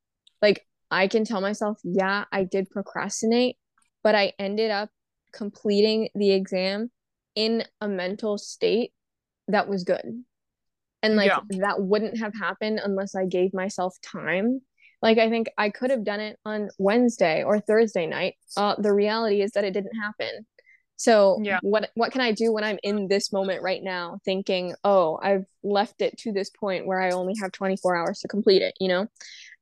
Like 0.41 0.65
I 0.95 1.07
can 1.07 1.25
tell 1.25 1.41
myself, 1.41 1.77
yeah, 1.83 2.23
I 2.31 2.45
did 2.45 2.69
procrastinate, 2.69 3.57
but 4.01 4.15
I 4.15 4.31
ended 4.39 4.71
up 4.71 4.89
completing 5.33 6.09
the 6.15 6.31
exam 6.31 6.89
in 7.35 7.65
a 7.81 7.87
mental 7.89 8.37
state 8.37 8.93
that 9.49 9.67
was 9.67 9.83
good. 9.83 10.23
And 11.03 11.15
like 11.17 11.33
Yeah. 11.35 11.41
that 11.61 11.81
wouldn't 11.81 12.17
have 12.19 12.33
happened 12.33 12.79
unless 12.83 13.13
I 13.13 13.25
gave 13.25 13.53
myself 13.53 13.95
time. 14.01 14.61
Like 15.01 15.17
I 15.17 15.29
think 15.29 15.49
I 15.57 15.69
could 15.69 15.91
have 15.91 16.05
done 16.05 16.21
it 16.21 16.39
on 16.45 16.69
Wednesday 16.79 17.43
or 17.43 17.59
Thursday 17.59 18.07
night. 18.07 18.35
Uh, 18.55 18.75
the 18.77 18.93
reality 18.93 19.41
is 19.41 19.51
that 19.51 19.65
it 19.65 19.73
didn't 19.73 19.95
happen. 20.01 20.47
So 20.95 21.41
Yeah. 21.43 21.59
what 21.61 21.89
what 21.95 22.13
can 22.13 22.21
I 22.21 22.31
do 22.31 22.53
when 22.53 22.63
I'm 22.63 22.79
in 22.81 23.09
this 23.09 23.33
moment 23.33 23.61
right 23.61 23.83
now 23.83 24.19
thinking, 24.23 24.73
"Oh, 24.85 25.19
I've 25.21 25.45
left 25.61 26.01
it 26.01 26.17
to 26.19 26.31
this 26.31 26.49
point 26.49 26.87
where 26.87 27.01
I 27.01 27.11
only 27.11 27.35
have 27.41 27.51
24 27.51 27.97
hours 27.97 28.19
to 28.21 28.29
complete 28.29 28.61
it," 28.61 28.75
you 28.79 28.87
know? 28.87 29.07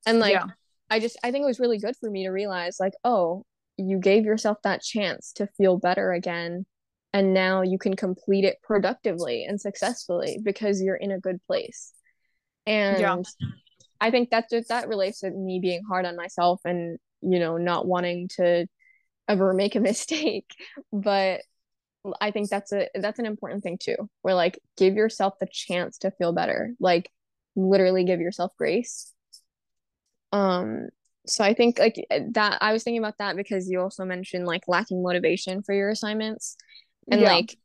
And 0.06 0.20
like 0.20 0.34
Yeah. 0.34 0.46
I 0.94 1.00
just 1.00 1.18
I 1.24 1.32
think 1.32 1.42
it 1.42 1.48
was 1.48 1.60
really 1.60 1.80
good 1.80 1.96
for 2.00 2.08
me 2.08 2.26
to 2.26 2.30
realize 2.30 2.78
like, 2.80 2.94
oh, 3.04 3.46
you 3.78 3.98
gave 3.98 4.26
yourself 4.26 4.60
that 4.64 4.84
chance 4.84 5.32
to 5.34 5.48
feel 5.58 5.80
better 5.80 6.12
again 6.12 6.68
and 7.14 7.34
now 7.34 7.64
you 7.64 7.80
can 7.80 7.96
complete 7.96 8.44
it 8.44 8.58
productively 8.62 9.44
and 9.44 9.60
successfully 9.60 10.40
because 10.44 10.84
you're 10.84 10.96
in 10.96 11.12
a 11.12 11.20
good 11.20 11.40
place. 11.48 11.94
Yeah. 12.68 13.14
And 13.14 13.26
I 14.00 14.12
think 14.12 14.30
that 14.30 14.52
just 14.52 14.70
that 14.70 14.88
relates 14.88 15.22
to 15.22 15.32
me 15.32 15.60
being 15.60 15.82
hard 15.90 16.06
on 16.06 16.16
myself 16.16 16.62
and, 16.64 17.00
you 17.22 17.40
know, 17.40 17.58
not 17.58 17.88
wanting 17.88 18.30
to 18.36 18.68
ever 19.28 19.52
make 19.54 19.76
a 19.76 19.80
mistake. 19.92 20.52
But 20.92 21.42
I 22.22 22.30
think 22.30 22.52
that's 22.52 22.72
a 22.72 22.90
that's 22.94 23.18
an 23.18 23.26
important 23.26 23.64
thing 23.64 23.80
too. 23.82 23.96
Where 24.22 24.36
like 24.36 24.60
give 24.78 24.94
yourself 24.94 25.34
the 25.40 25.48
chance 25.52 25.98
to 26.00 26.12
feel 26.12 26.34
better. 26.34 26.76
Like 26.80 27.10
literally 27.56 28.04
give 28.04 28.20
yourself 28.20 28.52
grace 28.60 29.13
um, 30.34 30.90
so 31.28 31.46
I 31.46 31.56
think 31.56 31.80
like 31.80 31.96
that 32.32 32.60
I 32.62 32.74
was 32.74 32.84
thinking 32.84 33.00
about 33.04 33.20
that 33.20 33.38
because 33.38 33.70
you 33.70 33.82
also 33.82 34.06
mentioned 34.06 34.48
like 34.48 34.64
lacking 34.68 35.04
motivation 35.04 35.64
for 35.64 35.74
your 35.76 35.92
assignments. 35.92 36.58
And 37.12 37.22
Yeah. 37.22 37.26
like 37.26 37.58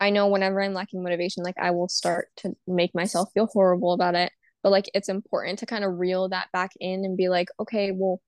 I 0.00 0.10
know 0.10 0.28
whenever 0.28 0.62
I'm 0.62 0.74
lacking 0.74 1.02
motivation, 1.02 1.44
like 1.44 1.58
I 1.58 1.72
will 1.72 1.88
start 1.88 2.28
to 2.38 2.56
make 2.66 2.94
myself 2.94 3.30
feel 3.34 3.46
horrible 3.46 3.94
about 3.94 4.16
it. 4.16 4.32
But 4.62 4.70
like 4.72 4.90
it's 4.94 5.10
important 5.10 5.60
to 5.60 5.66
kind 5.66 5.84
of 5.84 5.98
reel 5.98 6.28
that 6.30 6.52
back 6.52 6.72
in 6.80 7.04
and 7.04 7.16
be 7.16 7.28
like, 7.28 7.48
okay, 7.60 7.92
well, 7.92 8.20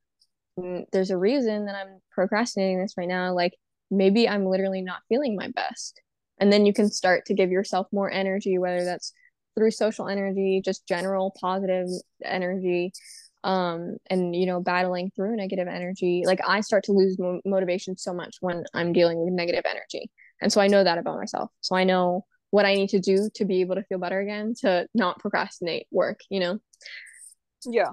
mm, 0.58 0.84
there's 0.92 1.10
a 1.10 1.16
reason 1.18 1.66
that 1.66 1.74
I'm 1.76 2.00
procrastinating 2.12 2.80
this 2.80 2.94
right 2.96 3.08
now. 3.08 3.34
Like 3.34 3.54
maybe 3.90 4.28
I'm 4.28 4.46
literally 4.46 4.82
not 4.82 5.00
feeling 5.08 5.36
my 5.36 5.48
best. 5.48 6.00
And 6.40 6.52
then 6.52 6.66
you 6.66 6.72
can 6.72 6.90
start 6.90 7.26
to 7.26 7.34
give 7.34 7.50
yourself 7.50 7.88
more 7.92 8.10
energy, 8.10 8.58
whether 8.58 8.84
that's 8.84 9.12
through 9.56 9.72
social 9.72 10.08
energy, 10.08 10.62
just 10.64 10.86
general 10.86 11.34
positive 11.40 11.88
energy, 12.24 12.92
um, 13.44 13.96
and 14.10 14.34
you 14.34 14.46
know, 14.46 14.60
battling 14.60 15.10
through 15.14 15.36
negative 15.36 15.68
energy. 15.68 16.22
Like 16.26 16.40
I 16.46 16.60
start 16.60 16.84
to 16.84 16.92
lose 16.92 17.18
mo- 17.18 17.40
motivation 17.44 17.96
so 17.96 18.12
much 18.12 18.36
when 18.40 18.64
I'm 18.74 18.92
dealing 18.92 19.22
with 19.22 19.32
negative 19.32 19.64
energy. 19.68 20.10
And 20.40 20.52
so 20.52 20.60
I 20.60 20.66
know 20.68 20.84
that 20.84 20.98
about 20.98 21.18
myself. 21.18 21.50
So 21.60 21.76
I 21.76 21.84
know 21.84 22.24
what 22.50 22.64
I 22.64 22.74
need 22.74 22.90
to 22.90 23.00
do 23.00 23.28
to 23.34 23.44
be 23.44 23.60
able 23.60 23.74
to 23.74 23.82
feel 23.84 23.98
better 23.98 24.20
again, 24.20 24.54
to 24.60 24.86
not 24.94 25.18
procrastinate 25.18 25.86
work, 25.90 26.20
you 26.30 26.40
know? 26.40 26.58
Yeah. 27.66 27.90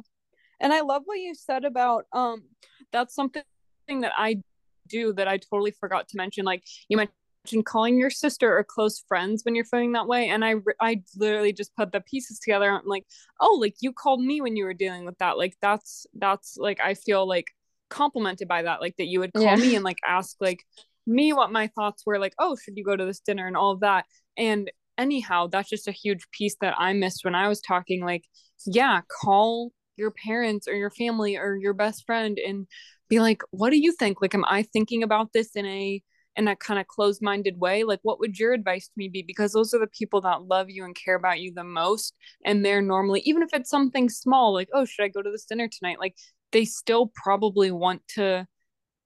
And 0.60 0.71
I 0.71 0.81
love 0.81 1.03
what 1.05 1.19
you 1.19 1.36
said 1.36 1.65
about 1.65 2.05
um 2.13 2.43
that's 2.91 3.13
something 3.13 3.43
that 3.88 4.13
I 4.17 4.41
do 4.88 5.13
that 5.13 5.27
I 5.27 5.38
totally 5.38 5.71
forgot 5.71 6.08
to 6.10 6.17
mention. 6.17 6.45
Like 6.45 6.63
you 6.88 6.97
mentioned 6.97 7.15
calling 7.63 7.97
your 7.99 8.10
sister 8.10 8.58
or 8.58 8.63
close 8.63 9.03
friends 9.08 9.43
when 9.43 9.55
you're 9.55 9.65
feeling 9.65 9.93
that 9.93 10.08
way, 10.08 10.29
and 10.29 10.43
I 10.45 10.55
I 10.81 11.03
literally 11.15 11.53
just 11.53 11.75
put 11.75 11.91
the 11.91 12.01
pieces 12.01 12.39
together. 12.39 12.69
I'm 12.71 12.86
like, 12.86 13.05
oh, 13.39 13.58
like 13.62 13.75
you 13.81 13.93
called 13.93 14.21
me 14.21 14.41
when 14.41 14.55
you 14.55 14.65
were 14.65 14.73
dealing 14.73 15.05
with 15.05 15.17
that. 15.19 15.38
Like 15.38 15.55
that's 15.62 16.05
that's 16.15 16.58
like 16.58 16.79
I 16.81 16.93
feel 16.95 17.27
like 17.27 17.47
complimented 17.89 18.47
by 18.47 18.63
that. 18.63 18.81
Like 18.81 18.95
that 18.97 19.08
you 19.08 19.19
would 19.19 19.34
call 19.34 19.55
Yeah. 19.55 19.55
me 19.55 19.75
and 19.75 19.84
like 19.84 19.99
ask 20.08 20.36
like 20.39 20.63
me 21.08 21.34
what 21.34 21.51
my 21.51 21.67
thoughts 21.67 22.03
were. 22.05 22.19
Like, 22.19 22.34
oh, 22.39 22.55
should 22.55 22.77
you 22.77 22.84
go 22.84 22.95
to 22.95 23.05
this 23.05 23.19
dinner 23.19 23.47
and 23.47 23.58
all 23.58 23.71
of 23.71 23.81
that. 23.81 24.05
And 24.38 24.71
anyhow, 24.97 25.47
that's 25.47 25.69
just 25.69 25.88
a 25.88 25.91
huge 25.91 26.29
piece 26.31 26.55
that 26.62 26.75
I 26.77 26.93
missed 26.93 27.23
when 27.23 27.36
I 27.36 27.47
was 27.47 27.62
talking. 27.62 28.03
Like, 28.03 28.23
yeah, 28.65 29.01
call 29.21 29.71
your 29.97 30.12
parents 30.12 30.67
or 30.67 30.73
your 30.75 30.89
family 30.91 31.38
or 31.38 31.55
your 31.55 31.73
best 31.73 32.05
friend 32.05 32.38
and 32.38 32.67
be 33.10 33.19
like 33.19 33.41
what 33.51 33.69
do 33.69 33.77
you 33.77 33.91
think 33.93 34.21
like 34.21 34.34
am 34.36 34.43
i 34.45 34.62
thinking 34.62 35.03
about 35.03 35.31
this 35.31 35.51
in 35.55 35.65
a 35.65 36.01
in 36.37 36.47
a 36.47 36.55
kind 36.55 36.79
of 36.79 36.87
closed-minded 36.87 37.59
way 37.59 37.83
like 37.83 37.99
what 38.03 38.19
would 38.19 38.37
your 38.37 38.53
advice 38.53 38.87
to 38.87 38.93
me 38.97 39.07
be? 39.07 39.21
Because 39.21 39.53
those 39.53 39.73
are 39.73 39.79
the 39.79 39.87
people 39.87 40.21
that 40.21 40.43
love 40.43 40.69
you 40.69 40.83
and 40.83 40.95
care 40.95 41.15
about 41.15 41.39
you 41.39 41.53
the 41.53 41.63
most 41.63 42.13
and 42.43 42.63
they're 42.63 42.81
normally 42.81 43.21
even 43.21 43.41
if 43.41 43.49
it's 43.53 43.69
something 43.69 44.09
small 44.09 44.53
like 44.53 44.69
oh 44.73 44.85
should 44.85 45.03
i 45.03 45.07
go 45.07 45.21
to 45.21 45.31
this 45.31 45.45
dinner 45.45 45.67
tonight? 45.67 45.99
Like 45.99 46.15
they 46.51 46.65
still 46.65 47.11
probably 47.15 47.71
want 47.71 48.01
to 48.15 48.45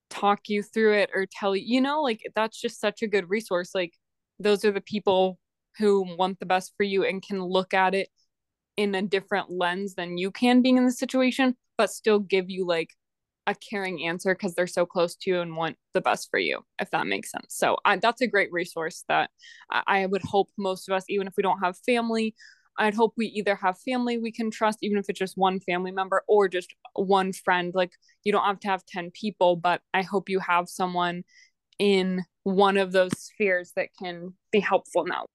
talk 0.09 0.49
you 0.49 0.63
through 0.63 0.93
it 0.93 1.09
or 1.13 1.27
tell 1.31 1.55
you 1.55 1.63
you 1.65 1.81
know 1.81 2.01
like 2.01 2.21
that's 2.35 2.59
just 2.59 2.81
such 2.81 3.03
a 3.03 3.07
good 3.07 3.29
resource 3.29 3.71
like 3.75 3.93
those 4.39 4.65
are 4.65 4.71
the 4.71 4.81
people 4.81 5.37
who 5.77 6.15
want 6.17 6.39
the 6.39 6.45
best 6.45 6.73
for 6.77 6.83
you 6.83 7.03
and 7.03 7.21
can 7.21 7.43
look 7.43 7.73
at 7.73 7.93
it 7.93 8.09
in 8.77 8.95
a 8.95 9.01
different 9.01 9.49
lens 9.49 9.95
than 9.95 10.17
you 10.17 10.31
can 10.31 10.61
being 10.61 10.77
in 10.77 10.85
the 10.85 10.91
situation, 10.91 11.55
but 11.77 11.89
still 11.89 12.19
give 12.19 12.49
you 12.49 12.65
like 12.65 12.91
a 13.49 13.55
caring 13.55 14.05
answer 14.05 14.35
because 14.35 14.53
they're 14.53 14.67
so 14.67 14.85
close 14.85 15.15
to 15.15 15.29
you 15.31 15.41
and 15.41 15.57
want 15.57 15.75
the 15.93 16.01
best 16.01 16.29
for 16.29 16.39
you, 16.39 16.61
if 16.79 16.91
that 16.91 17.07
makes 17.07 17.31
sense. 17.31 17.47
So 17.49 17.77
I, 17.83 17.97
that's 17.97 18.21
a 18.21 18.27
great 18.27 18.51
resource 18.51 19.03
that 19.09 19.31
I, 19.71 19.81
I 19.87 20.05
would 20.05 20.21
hope 20.21 20.49
most 20.57 20.87
of 20.87 20.93
us, 20.93 21.03
even 21.09 21.25
if 21.25 21.33
we 21.35 21.43
don't 21.43 21.59
have 21.59 21.77
family, 21.79 22.35
I'd 22.77 22.93
hope 22.93 23.13
we 23.17 23.25
either 23.27 23.55
have 23.55 23.77
family 23.79 24.17
we 24.19 24.31
can 24.31 24.51
trust, 24.51 24.79
even 24.81 24.99
if 24.99 25.09
it's 25.09 25.19
just 25.19 25.37
one 25.37 25.59
family 25.59 25.91
member 25.91 26.23
or 26.27 26.47
just 26.47 26.73
one 26.93 27.33
friend. 27.33 27.73
Like 27.73 27.91
you 28.23 28.31
don't 28.31 28.45
have 28.45 28.59
to 28.61 28.67
have 28.69 28.85
10 28.85 29.11
people, 29.11 29.55
but 29.55 29.81
I 29.93 30.03
hope 30.03 30.29
you 30.29 30.39
have 30.39 30.69
someone 30.69 31.23
in 31.79 32.23
one 32.43 32.77
of 32.77 32.91
those 32.91 33.11
spheres 33.17 33.73
that 33.75 33.89
can 33.99 34.33
be 34.51 34.59
helpful 34.59 35.05
now. 35.05 35.25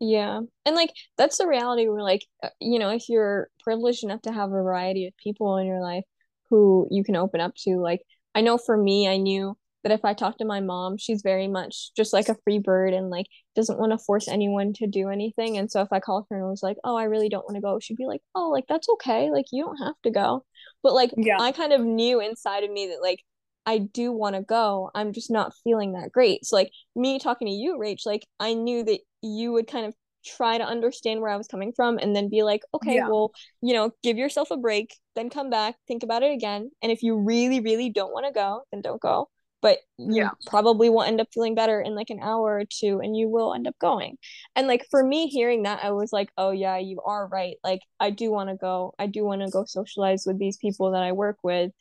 Yeah. 0.00 0.40
And 0.64 0.76
like 0.76 0.90
that's 1.16 1.38
the 1.38 1.46
reality 1.46 1.88
where 1.88 2.02
like 2.02 2.24
uh, 2.42 2.48
you 2.60 2.78
know, 2.78 2.90
if 2.90 3.08
you're 3.08 3.50
privileged 3.62 4.02
enough 4.02 4.22
to 4.22 4.32
have 4.32 4.48
a 4.48 4.52
variety 4.52 5.06
of 5.06 5.16
people 5.16 5.56
in 5.58 5.66
your 5.66 5.80
life 5.80 6.04
who 6.50 6.88
you 6.90 7.04
can 7.04 7.16
open 7.16 7.40
up 7.40 7.54
to, 7.64 7.76
like 7.76 8.02
I 8.34 8.40
know 8.40 8.58
for 8.58 8.76
me, 8.76 9.08
I 9.08 9.16
knew 9.16 9.56
that 9.84 9.92
if 9.92 10.04
I 10.04 10.12
talked 10.14 10.38
to 10.38 10.44
my 10.44 10.60
mom, 10.60 10.96
she's 10.98 11.22
very 11.22 11.48
much 11.48 11.92
just 11.96 12.12
like 12.12 12.28
a 12.28 12.36
free 12.44 12.58
bird 12.58 12.92
and 12.94 13.10
like 13.10 13.26
doesn't 13.54 13.78
want 13.78 13.92
to 13.92 13.98
force 13.98 14.28
anyone 14.28 14.72
to 14.74 14.86
do 14.86 15.08
anything. 15.08 15.56
And 15.56 15.70
so 15.70 15.82
if 15.82 15.88
I 15.92 16.00
called 16.00 16.26
her 16.30 16.38
and 16.38 16.48
was 16.48 16.62
like, 16.62 16.76
"Oh, 16.84 16.96
I 16.96 17.04
really 17.04 17.28
don't 17.28 17.44
want 17.44 17.56
to 17.56 17.60
go," 17.62 17.78
she'd 17.80 17.96
be 17.96 18.06
like, 18.06 18.22
"Oh, 18.34 18.50
like 18.50 18.64
that's 18.68 18.88
okay. 18.90 19.30
Like 19.30 19.46
you 19.52 19.64
don't 19.64 19.78
have 19.78 19.94
to 20.04 20.10
go." 20.10 20.44
But 20.82 20.94
like 20.94 21.10
Yeah. 21.16 21.38
I 21.40 21.52
kind 21.52 21.72
of 21.72 21.80
knew 21.82 22.20
inside 22.20 22.64
of 22.64 22.70
me 22.70 22.88
that 22.88 23.02
like 23.02 23.22
I 23.66 23.78
do 23.78 24.12
want 24.12 24.34
to 24.36 24.42
go. 24.42 24.90
I'm 24.94 25.12
just 25.12 25.30
not 25.30 25.52
feeling 25.62 25.92
that 25.92 26.10
great. 26.12 26.44
So 26.44 26.56
like 26.56 26.70
me 26.96 27.18
talking 27.18 27.46
to 27.48 27.52
you, 27.52 27.76
Rach, 27.78 28.06
like 28.06 28.26
I 28.40 28.54
knew 28.54 28.82
that 28.84 29.00
you 29.22 29.52
would 29.52 29.66
kind 29.68 29.86
of 29.86 29.94
try 30.24 30.58
to 30.58 30.64
understand 30.64 31.20
where 31.20 31.30
I 31.30 31.36
was 31.36 31.48
coming 31.48 31.72
from 31.74 31.98
and 31.98 32.14
then 32.14 32.28
be 32.28 32.42
like, 32.42 32.62
okay, 32.74 32.96
Yeah. 32.96 33.08
well, 33.08 33.32
you 33.62 33.74
know, 33.74 33.90
give 34.02 34.16
yourself 34.18 34.50
a 34.50 34.56
break, 34.56 34.96
then 35.16 35.30
come 35.30 35.50
back, 35.50 35.76
think 35.86 36.02
about 36.02 36.22
it 36.22 36.32
again. 36.32 36.70
And 36.82 36.92
if 36.92 37.02
you 37.02 37.16
really, 37.16 37.60
really 37.60 37.90
don't 37.90 38.12
want 38.12 38.26
to 38.26 38.32
go, 38.32 38.62
then 38.72 38.82
don't 38.82 39.00
go. 39.00 39.28
But 39.60 39.78
you 39.96 40.14
Yeah. 40.16 40.30
probably 40.46 40.88
will 40.88 41.02
end 41.02 41.20
up 41.20 41.28
feeling 41.34 41.54
better 41.56 41.80
in 41.80 41.94
like 41.96 42.10
an 42.10 42.20
hour 42.22 42.58
or 42.60 42.64
two 42.64 43.00
and 43.00 43.16
you 43.16 43.28
will 43.28 43.54
end 43.54 43.66
up 43.66 43.76
going. 43.80 44.16
And 44.54 44.68
like 44.68 44.86
for 44.90 45.02
me, 45.02 45.26
hearing 45.26 45.64
that, 45.64 45.82
I 45.82 45.90
was 45.90 46.12
like, 46.12 46.30
oh, 46.38 46.52
yeah, 46.52 46.78
you 46.78 47.00
are 47.04 47.26
right. 47.26 47.56
Like, 47.64 47.80
I 47.98 48.10
do 48.10 48.30
want 48.30 48.50
to 48.50 48.56
go. 48.56 48.94
I 49.00 49.06
do 49.06 49.24
want 49.24 49.42
to 49.42 49.50
go 49.50 49.64
socialize 49.64 50.24
with 50.26 50.38
these 50.38 50.58
people 50.58 50.92
that 50.92 51.02
I 51.02 51.12
work 51.12 51.38
with. 51.42 51.72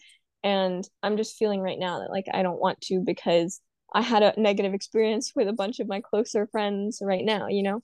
And 0.44 0.88
I'm 1.04 1.18
just 1.18 1.38
feeling 1.38 1.62
right 1.62 1.80
now 1.80 2.00
that 2.00 2.12
like 2.12 2.26
I 2.34 2.44
don't 2.44 2.60
want 2.60 2.82
to 2.82 3.02
because 3.06 3.60
I 3.94 4.02
had 4.02 4.24
a 4.24 4.34
negative 4.40 4.74
experience 4.74 5.34
with 5.36 5.48
a 5.48 5.54
bunch 5.54 5.80
of 5.80 5.88
my 5.88 6.02
closer 6.02 6.48
friends 6.48 7.00
right 7.02 7.24
now, 7.24 7.48
you 7.48 7.64
know? 7.64 7.84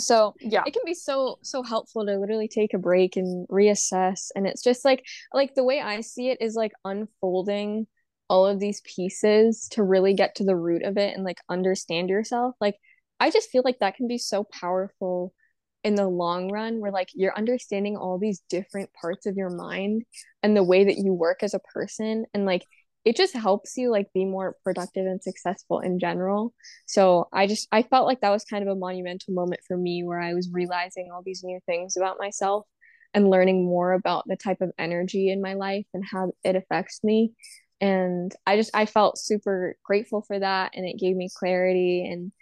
So 0.00 0.34
Yeah. 0.40 0.64
it 0.66 0.72
can 0.72 0.82
be 0.84 0.94
so 0.94 1.38
so 1.42 1.62
helpful 1.62 2.04
to 2.06 2.18
literally 2.18 2.48
take 2.48 2.74
a 2.74 2.78
break 2.78 3.16
and 3.16 3.46
reassess. 3.48 4.28
And 4.34 4.46
it's 4.46 4.62
just 4.62 4.84
like 4.84 5.04
like 5.32 5.54
the 5.54 5.64
way 5.64 5.80
I 5.80 6.00
see 6.00 6.30
it 6.30 6.38
is 6.40 6.54
like 6.54 6.72
unfolding 6.84 7.86
all 8.28 8.46
of 8.46 8.60
these 8.60 8.80
pieces 8.82 9.68
to 9.72 9.82
really 9.82 10.14
get 10.14 10.36
to 10.36 10.44
the 10.44 10.56
root 10.56 10.82
of 10.84 10.96
it 10.96 11.14
and 11.14 11.24
like 11.24 11.38
understand 11.48 12.08
yourself. 12.08 12.54
Like 12.60 12.76
I 13.18 13.30
just 13.30 13.50
feel 13.50 13.62
like 13.64 13.80
that 13.80 13.96
can 13.96 14.08
be 14.08 14.18
so 14.18 14.44
powerful 14.44 15.34
in 15.82 15.94
the 15.94 16.06
long 16.06 16.50
run 16.52 16.80
where 16.80 16.92
like 16.92 17.08
you're 17.14 17.36
understanding 17.36 17.96
all 17.96 18.18
these 18.18 18.42
different 18.50 18.90
parts 18.92 19.26
of 19.26 19.36
your 19.36 19.50
mind 19.50 20.04
and 20.42 20.56
the 20.56 20.62
way 20.62 20.84
that 20.84 20.98
you 20.98 21.12
work 21.12 21.42
as 21.42 21.54
a 21.54 21.58
person 21.58 22.26
and 22.34 22.44
like 22.44 22.66
it 23.04 23.16
just 23.16 23.34
helps 23.34 23.76
you 23.76 23.90
like 23.90 24.12
be 24.12 24.24
more 24.24 24.56
productive 24.62 25.06
and 25.06 25.22
successful 25.22 25.80
in 25.80 25.98
general. 25.98 26.52
So 26.86 27.28
I 27.32 27.46
just 27.46 27.66
I 27.72 27.82
felt 27.82 28.06
like 28.06 28.20
that 28.20 28.30
was 28.30 28.44
kind 28.44 28.62
of 28.62 28.68
a 28.68 28.78
monumental 28.78 29.32
moment 29.34 29.60
for 29.66 29.76
me 29.76 30.04
where 30.04 30.20
I 30.20 30.34
was 30.34 30.50
realizing 30.52 31.10
all 31.10 31.22
these 31.24 31.42
new 31.42 31.60
things 31.66 31.96
about 31.96 32.18
myself 32.18 32.66
and 33.14 33.30
learning 33.30 33.64
more 33.64 33.92
about 33.92 34.24
the 34.26 34.36
type 34.36 34.60
of 34.60 34.70
energy 34.78 35.30
in 35.30 35.40
my 35.40 35.54
life 35.54 35.86
and 35.94 36.04
how 36.04 36.32
it 36.44 36.56
affects 36.56 37.02
me. 37.02 37.32
And 37.80 38.34
I 38.46 38.56
just 38.56 38.70
I 38.74 38.84
felt 38.86 39.18
super 39.18 39.76
grateful 39.82 40.22
for 40.22 40.38
that 40.38 40.72
and 40.74 40.86
it 40.86 40.98
gave 40.98 41.16
me 41.16 41.30
clarity 41.34 42.06
and 42.10 42.32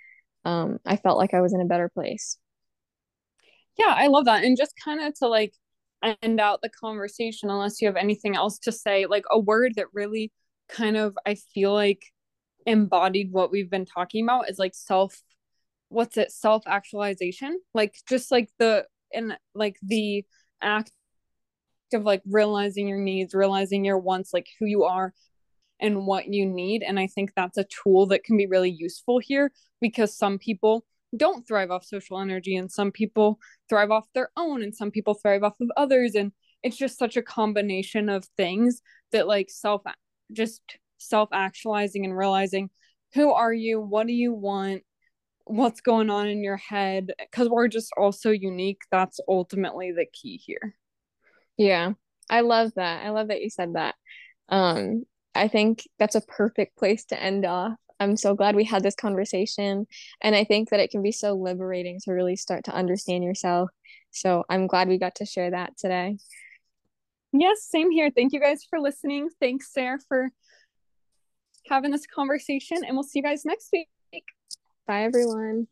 um 0.45 0.79
I 0.85 0.97
felt 0.97 1.19
like 1.19 1.35
I 1.35 1.41
was 1.41 1.55
in 1.55 1.61
a 1.61 1.67
better 1.67 1.89
place. 1.89 2.37
Yeah, 3.79 3.95
I 3.97 4.09
love 4.09 4.25
that. 4.25 4.43
And 4.45 4.57
just 4.57 4.75
kind 4.85 5.01
of 5.01 5.15
to 5.21 5.29
like 5.29 5.53
end 6.23 6.41
out 6.41 6.61
the 6.63 6.69
conversation 6.69 7.51
unless 7.51 7.81
you 7.81 7.89
have 7.89 7.97
anything 7.97 8.37
else 8.37 8.59
to 8.61 8.73
say, 8.73 9.07
like 9.07 9.25
a 9.31 9.39
word 9.39 9.75
that 9.77 9.87
really 9.93 10.33
kind 10.69 10.97
of 10.97 11.17
I 11.27 11.35
feel 11.35 11.73
like 11.73 12.03
embodied 12.67 13.33
what 13.33 13.51
we've 13.51 13.71
been 13.71 13.87
talking 13.87 14.25
about 14.25 14.51
is 14.51 14.59
like 14.59 14.75
self 14.75 15.23
what's 15.89 16.19
it 16.19 16.31
self 16.31 16.63
actualization 16.67 17.59
like 17.73 17.95
just 18.07 18.31
like 18.31 18.51
the 18.59 18.85
and 19.13 19.39
like 19.55 19.77
the 19.83 20.23
act 20.61 20.93
of 21.95 22.03
like 22.03 22.21
realizing 22.29 22.87
your 22.87 22.99
needs 22.99 23.33
realizing 23.35 23.85
your 23.85 23.99
wants 23.99 24.35
like 24.35 24.49
who 24.59 24.67
you 24.67 24.85
are 24.85 25.15
and 25.81 26.07
what 26.07 26.29
you 26.29 26.47
need. 26.47 26.83
And 26.83 26.99
i 26.99 27.07
think 27.07 27.33
that's 27.35 27.59
a 27.59 27.65
tool 27.65 28.07
that 28.07 28.25
can 28.25 28.37
be 28.37 28.47
really 28.47 28.71
useful 28.71 29.19
here 29.19 29.53
because 29.81 30.17
some 30.17 30.39
people 30.39 30.85
don't 31.17 31.47
thrive 31.47 31.71
off 31.71 31.85
social 31.85 32.21
energy 32.21 32.57
and 32.57 32.71
some 32.71 32.93
people 32.93 33.39
thrive 33.69 33.91
off 33.91 34.07
their 34.15 34.31
own 34.37 34.63
and 34.63 34.75
some 34.75 34.91
people 34.91 35.15
thrive 35.15 35.43
off 35.43 35.59
of 35.61 35.71
others. 35.77 36.15
And 36.15 36.33
it's 36.63 36.77
just 36.77 36.99
such 36.99 37.17
a 37.17 37.23
combination 37.23 38.09
of 38.09 38.27
things 38.37 38.83
that 39.13 39.27
like 39.27 39.49
self 39.51 39.83
just 40.33 40.63
self 40.99 41.29
actualizing 41.33 42.05
and 42.05 42.17
realizing 42.17 42.71
who 43.15 43.33
are 43.33 43.53
you? 43.53 43.81
What 43.81 44.07
do 44.07 44.13
you 44.13 44.33
want? 44.33 44.83
What's 45.45 45.81
going 45.81 46.11
on 46.11 46.29
in 46.29 46.43
your 46.43 46.59
head? 46.59 47.13
Because 47.19 47.49
we're 47.49 47.69
just 47.69 47.91
all 47.97 48.13
so 48.13 48.31
unique. 48.31 48.83
That's 48.91 49.19
ultimately 49.27 49.93
the 49.93 50.07
key 50.13 50.37
here. 50.45 50.75
Yeah, 51.57 51.93
I 52.29 52.43
love 52.43 52.73
that. 52.77 53.05
I 53.05 53.11
love 53.11 53.29
that 53.29 53.43
you 53.43 53.51
said 53.51 53.75
that. 53.75 53.95
Um, 54.49 55.05
I 55.35 55.49
think 55.49 55.89
that's 55.99 56.15
a 56.15 56.21
perfect 56.21 56.77
place 56.77 57.05
to 57.07 57.23
end 57.23 57.45
off. 57.47 57.75
I'm 58.01 58.17
so 58.17 58.35
glad 58.35 58.55
we 58.55 58.65
had 58.65 58.83
this 58.83 58.95
conversation. 58.95 59.87
And 60.21 60.37
I 60.37 60.45
think 60.45 60.71
that 60.71 60.81
it 60.81 60.91
can 60.91 61.03
be 61.03 61.13
so 61.13 61.35
liberating 61.35 61.99
to 62.05 62.13
really 62.13 62.37
start 62.37 62.65
to 62.65 62.75
understand 62.75 63.25
yourself. 63.25 63.71
So 64.11 64.45
I'm 64.49 64.67
glad 64.67 64.89
we 64.89 64.99
got 64.99 65.17
to 65.17 65.27
share 65.27 65.51
that 65.51 65.77
today. 65.77 66.19
Yes, 67.33 67.63
same 67.63 67.91
here. 67.91 68.11
Thank 68.11 68.33
you 68.33 68.41
guys 68.41 68.65
for 68.69 68.81
listening. 68.81 69.29
Thanks, 69.41 69.73
Sara, 69.73 69.99
for 70.09 70.31
having 71.69 71.91
this 71.91 72.07
conversation, 72.07 72.79
and 72.87 72.97
we'll 72.97 73.05
see 73.05 73.19
you 73.19 73.23
guys 73.23 73.45
next 73.45 73.69
week. 73.73 73.89
Bye, 74.87 75.03
everyone. 75.03 75.69